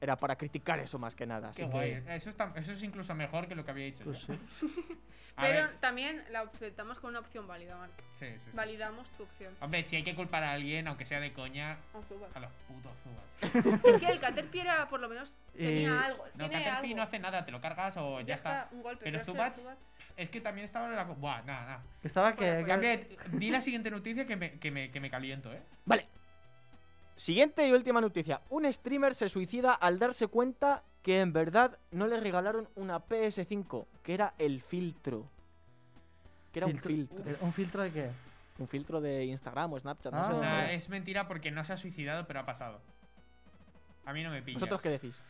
[0.01, 1.49] Era para criticar eso más que nada.
[1.49, 2.03] Así Qué que- guay.
[2.09, 4.33] Eso, está- eso es incluso mejor que lo que había dicho Pues yo.
[4.59, 4.97] sí.
[5.37, 7.93] A Pero ver, también la aceptamos con una opción válida, Marc.
[8.19, 8.51] sí, sí, sí.
[8.53, 9.55] Validamos tu opción.
[9.61, 11.77] Hombre, si hay que culpar a alguien, aunque sea de coña,
[12.33, 13.85] a los putos Zubats.
[13.85, 16.25] Es que el Caterpie era, por lo menos tenía Eh, algo.
[16.35, 16.95] No, tiene Caterpie algo.
[16.97, 18.67] no hace nada, te lo cargas o ya, ya está.
[18.71, 19.03] un golpe.
[19.05, 19.73] Pero que Zubats-
[20.17, 21.05] Es que también estaba en la.
[21.05, 21.83] Buah, nada, nada.
[22.03, 22.65] Estaba que.
[22.67, 22.99] Cambia,
[23.31, 25.61] di la siguiente noticia que me, que me, que me caliento, ¿eh?
[25.85, 26.07] Vale.
[27.25, 28.41] Siguiente y última noticia.
[28.49, 33.85] Un streamer se suicida al darse cuenta que en verdad no le regalaron una PS5,
[34.01, 35.27] que era el filtro.
[36.51, 37.19] Que era un filtro.
[37.27, 38.09] eh, ¿Un filtro de qué?
[38.57, 40.23] Un filtro de Instagram o Snapchat, no Ah.
[40.23, 40.31] sé.
[40.31, 40.73] dónde Nah, era.
[40.73, 42.79] es mentira porque no se ha suicidado, pero ha pasado.
[44.05, 44.55] A mí no me pilla.
[44.55, 45.23] ¿Vosotros qué decís?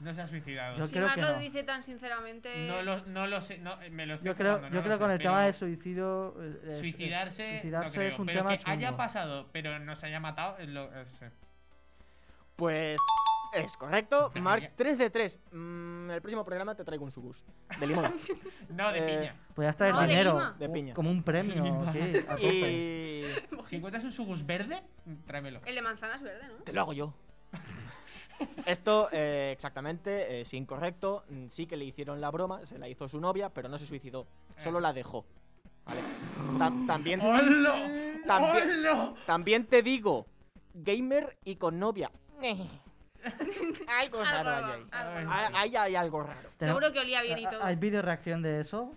[0.00, 0.76] No se ha suicidado.
[0.76, 1.38] Yo Si creo que lo no.
[1.38, 2.66] dice tan sinceramente.
[2.68, 4.84] No lo, no lo sé, no, me lo estoy Yo creo, jugando, no yo lo
[4.84, 6.34] creo sé, con el pero tema de suicidio.
[6.42, 8.96] eh, es- Suicidarse, creo, es un pero tema que haya chungo.
[8.98, 11.30] pasado, pero no se haya matado, es lo, es, eh.
[12.56, 13.00] Pues
[13.54, 14.32] es correcto.
[14.40, 15.40] Mark 3 de 3.
[15.52, 17.44] Mm, el próximo programa te traigo un subus.
[17.78, 18.12] De limón.
[18.70, 19.36] No, de Eh, piña.
[19.54, 20.54] Podrías traer No, de dinero.
[20.58, 20.94] De piña.
[20.94, 21.62] Como un premio.
[21.64, 22.42] Tope.
[22.42, 23.24] y
[23.66, 24.82] Si encuentras un sugus verde,
[25.26, 25.60] tráemelo.
[25.64, 26.64] El de manzanas verde, ¿no?
[26.64, 27.14] te lo hago yo.
[28.66, 31.24] Esto eh, exactamente es incorrecto.
[31.28, 33.86] Mm, Sí que le hicieron la broma, se la hizo su novia, pero no se
[33.86, 34.26] suicidó.
[34.58, 35.24] Solo la dejó.
[35.86, 36.00] ¿Vale?
[36.58, 37.20] Tam- también.
[39.26, 40.26] También- te digo,
[40.74, 42.10] gamer y con novia.
[43.88, 44.86] algo raro hay ahí.
[44.90, 45.30] algo.
[45.32, 46.50] Ahí ahí hay algo raro.
[46.58, 47.64] Seguro que olía bien y ¿Ha- todo.
[47.64, 48.92] ¿Hay vídeo reacción de eso?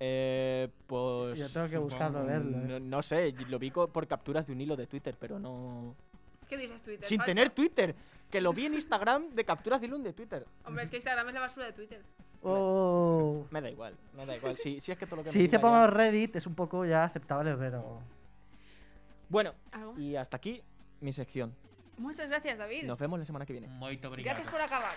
[0.00, 1.38] Eh, pues.
[1.38, 2.58] Yo tengo que buscarlo, verlo.
[2.58, 2.64] eh.
[2.68, 5.94] No, no sé, lo vi por capturas de un hilo de Twitter, pero no.
[6.48, 7.06] ¿Qué dices Twitter?
[7.08, 7.30] Sin ¿Falso?
[7.30, 7.94] tener Twitter,
[8.32, 10.44] que lo vi en Instagram de capturas de hilo de Twitter.
[10.64, 12.02] Hombre, es que Instagram es la basura de Twitter.
[12.42, 13.46] Oh.
[13.50, 14.56] Me da igual, me da igual.
[14.56, 16.46] Si, si es que todo lo que Si me dice diga por ya- Reddit es
[16.46, 18.00] un poco ya aceptable, pero.
[19.28, 19.52] Bueno,
[19.98, 20.62] y hasta aquí
[21.00, 21.54] mi sección.
[21.98, 22.84] Muchas gracias, David.
[22.84, 23.68] Nos vemos la semana que viene.
[23.68, 24.34] Muito obrigado.
[24.34, 24.94] Gracias por acabar.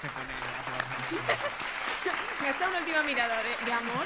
[0.00, 0.26] Se pone
[2.42, 4.04] Me ha echado una última mirada de, de amor.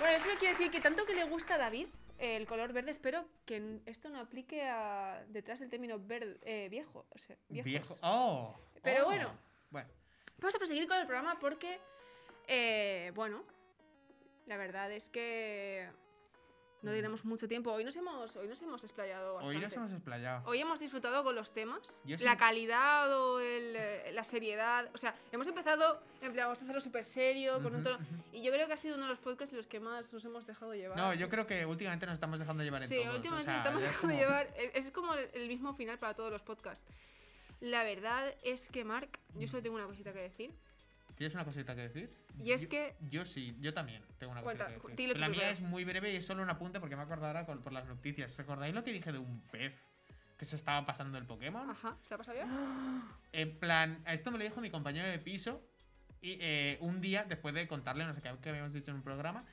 [0.00, 1.86] Bueno, eso quiere decir que tanto que le gusta a David
[2.18, 7.06] el color verde, espero que esto no aplique a detrás del término verde, eh, viejo.
[7.10, 7.64] O sea, viejos.
[7.64, 7.96] Viejo.
[8.02, 8.56] ¡Oh!
[8.82, 9.06] Pero oh.
[9.06, 9.38] bueno.
[9.70, 9.88] Bueno,
[10.38, 11.80] Vamos a proseguir con el programa porque,
[12.46, 13.44] eh, bueno,
[14.46, 15.88] la verdad es que
[16.84, 17.72] no tenemos mucho tiempo.
[17.72, 19.56] Hoy nos hemos, hoy nos hemos explayado bastante.
[19.56, 20.46] hoy nos hemos explayado.
[20.48, 24.88] Hoy hemos disfrutado con los temas, Yo la sí- calidad o el, eh, la seriedad.
[24.94, 27.98] O sea, hemos empezado, en plan, vamos a hacerlo súper serio, con un tono.
[28.32, 30.24] Y yo creo que ha sido uno de los podcasts en los que más nos
[30.24, 30.96] hemos dejado llevar.
[30.98, 33.52] No, yo creo que últimamente nos estamos dejando llevar en Sí, todos, o últimamente sea,
[33.54, 34.48] nos estamos dejando como- llevar.
[34.56, 36.86] Es es como el, el mismo final para todos los podcasts.
[37.60, 40.52] La verdad es que, Mark, yo solo tengo una cosita que decir.
[41.16, 42.10] ¿Tienes una cosita que decir?
[42.42, 45.20] Y es Yo- que- Yo sí, yo también tengo una Cuenta, cosita que decir.
[45.20, 47.72] la mía es muy breve y es solo un apunte porque me acuerdo ahora por
[47.72, 48.32] las noticias.
[48.32, 49.72] ¿Os acordáis lo que dije de un pez
[50.36, 51.70] que se estaba pasando el Pokémon?
[51.70, 52.46] Ajá, ¿se ha pasado ya?
[53.32, 55.62] En plan, esto me lo dijo mi compañero de piso
[56.20, 59.02] y eh, un día después de contarle no sé qué que habíamos dicho en un
[59.02, 59.44] programa,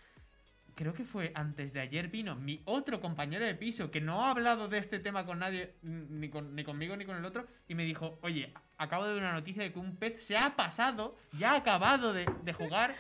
[0.76, 4.32] creo que fue antes de ayer vino mi otro compañero de piso que no ha
[4.32, 7.76] hablado de este tema con nadie, ni, con- ni conmigo ni con el otro, y
[7.76, 8.54] me dijo, oye,
[8.84, 12.14] acabo de ver una noticia de que un pez se ha pasado, ya ha acabado
[12.14, 12.96] de, de jugar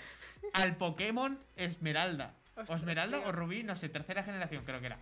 [0.53, 2.33] al Pokémon Esmeralda.
[2.55, 3.27] O Ostras, Esmeralda tío.
[3.29, 4.97] o Rubí, no sé, tercera generación creo que era.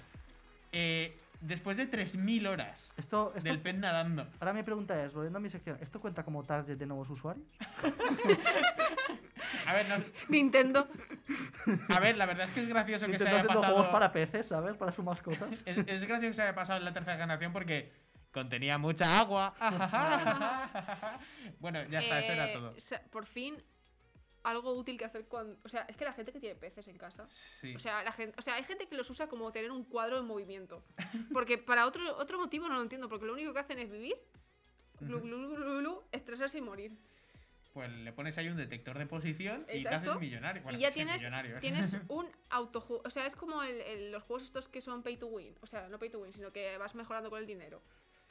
[0.72, 4.28] Eh, después de 3.000 horas Esto, esto del pez nadando.
[4.40, 7.46] Ahora mi pregunta es, volviendo a mi sección, ¿esto cuenta como target de nuevos usuarios?
[9.66, 9.96] A ver, no,
[10.30, 10.88] Nintendo.
[11.96, 13.74] A ver, la verdad es que es gracioso que se Nintendo haya haciendo pasado.
[13.76, 14.76] juegos para peces, ¿sabes?
[14.78, 15.64] Para sus mascotas.
[15.66, 17.92] Es, es gracioso que se haya pasado en la tercera generación porque
[18.32, 19.54] contenía mucha agua.
[21.60, 22.76] bueno, ya está, eso era Eh, todo.
[23.12, 23.62] por fin,
[24.44, 25.58] algo útil que hacer cuando.
[25.64, 27.28] O sea, es que la gente que tiene peces en casa.
[27.30, 27.76] Sí.
[27.76, 30.18] O sea, la gente, o sea, hay gente que los usa como tener un cuadro
[30.20, 30.84] en movimiento.
[31.34, 34.16] Porque para otro, otro motivo no lo entiendo, porque lo único que hacen es vivir,
[35.00, 36.98] glu, glu, glu, estresarse y morir.
[37.74, 40.64] Pues le pones ahí un detector de posición y te haces millonario.
[40.64, 41.58] Bueno, y ya tienes, ¿eh?
[41.62, 43.04] tienes un autojuego.
[43.06, 45.56] O sea, es como el- el- los juegos estos que son pay to win.
[45.62, 47.82] O sea, no pay to win, sino que vas mejorando con el dinero.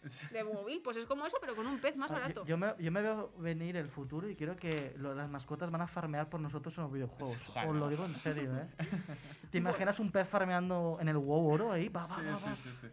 [0.32, 2.46] De móvil, pues es como eso, pero con un pez más Ah, yo- barato.
[2.46, 5.80] Yo, me, yo me veo venir el futuro y quiero que lo- las mascotas van
[5.82, 7.50] a farmear por nosotros en los videojuegos.
[7.66, 8.66] Os lo digo en serio, ¿eh?
[9.50, 11.88] ¿Te imaginas un pez farmeando en el WoW oro ahí?
[11.88, 12.86] Va, va, Sí, va, sí, sí, sí.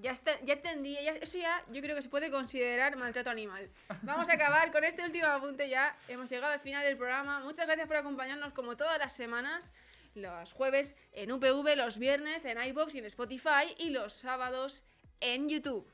[0.00, 3.68] Ya, está, ya entendí, ya- eso ya yo creo que se puede considerar maltrato animal.
[4.02, 5.96] Vamos a acabar con este último apunte ya.
[6.06, 7.40] Hemos llegado al final del programa.
[7.40, 9.74] Muchas gracias por acompañarnos como todas las semanas.
[10.14, 14.84] Los jueves en UPV, los viernes en iBox y en Spotify y los sábados
[15.20, 15.84] en YouTube.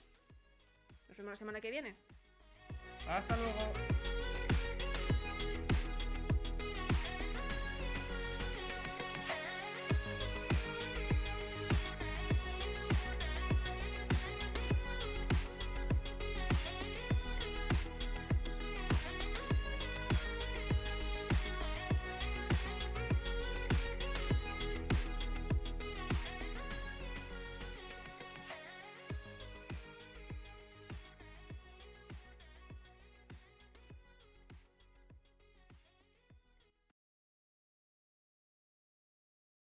[1.15, 1.95] Nos vemos la semana que viene.
[3.09, 3.73] Hasta luego.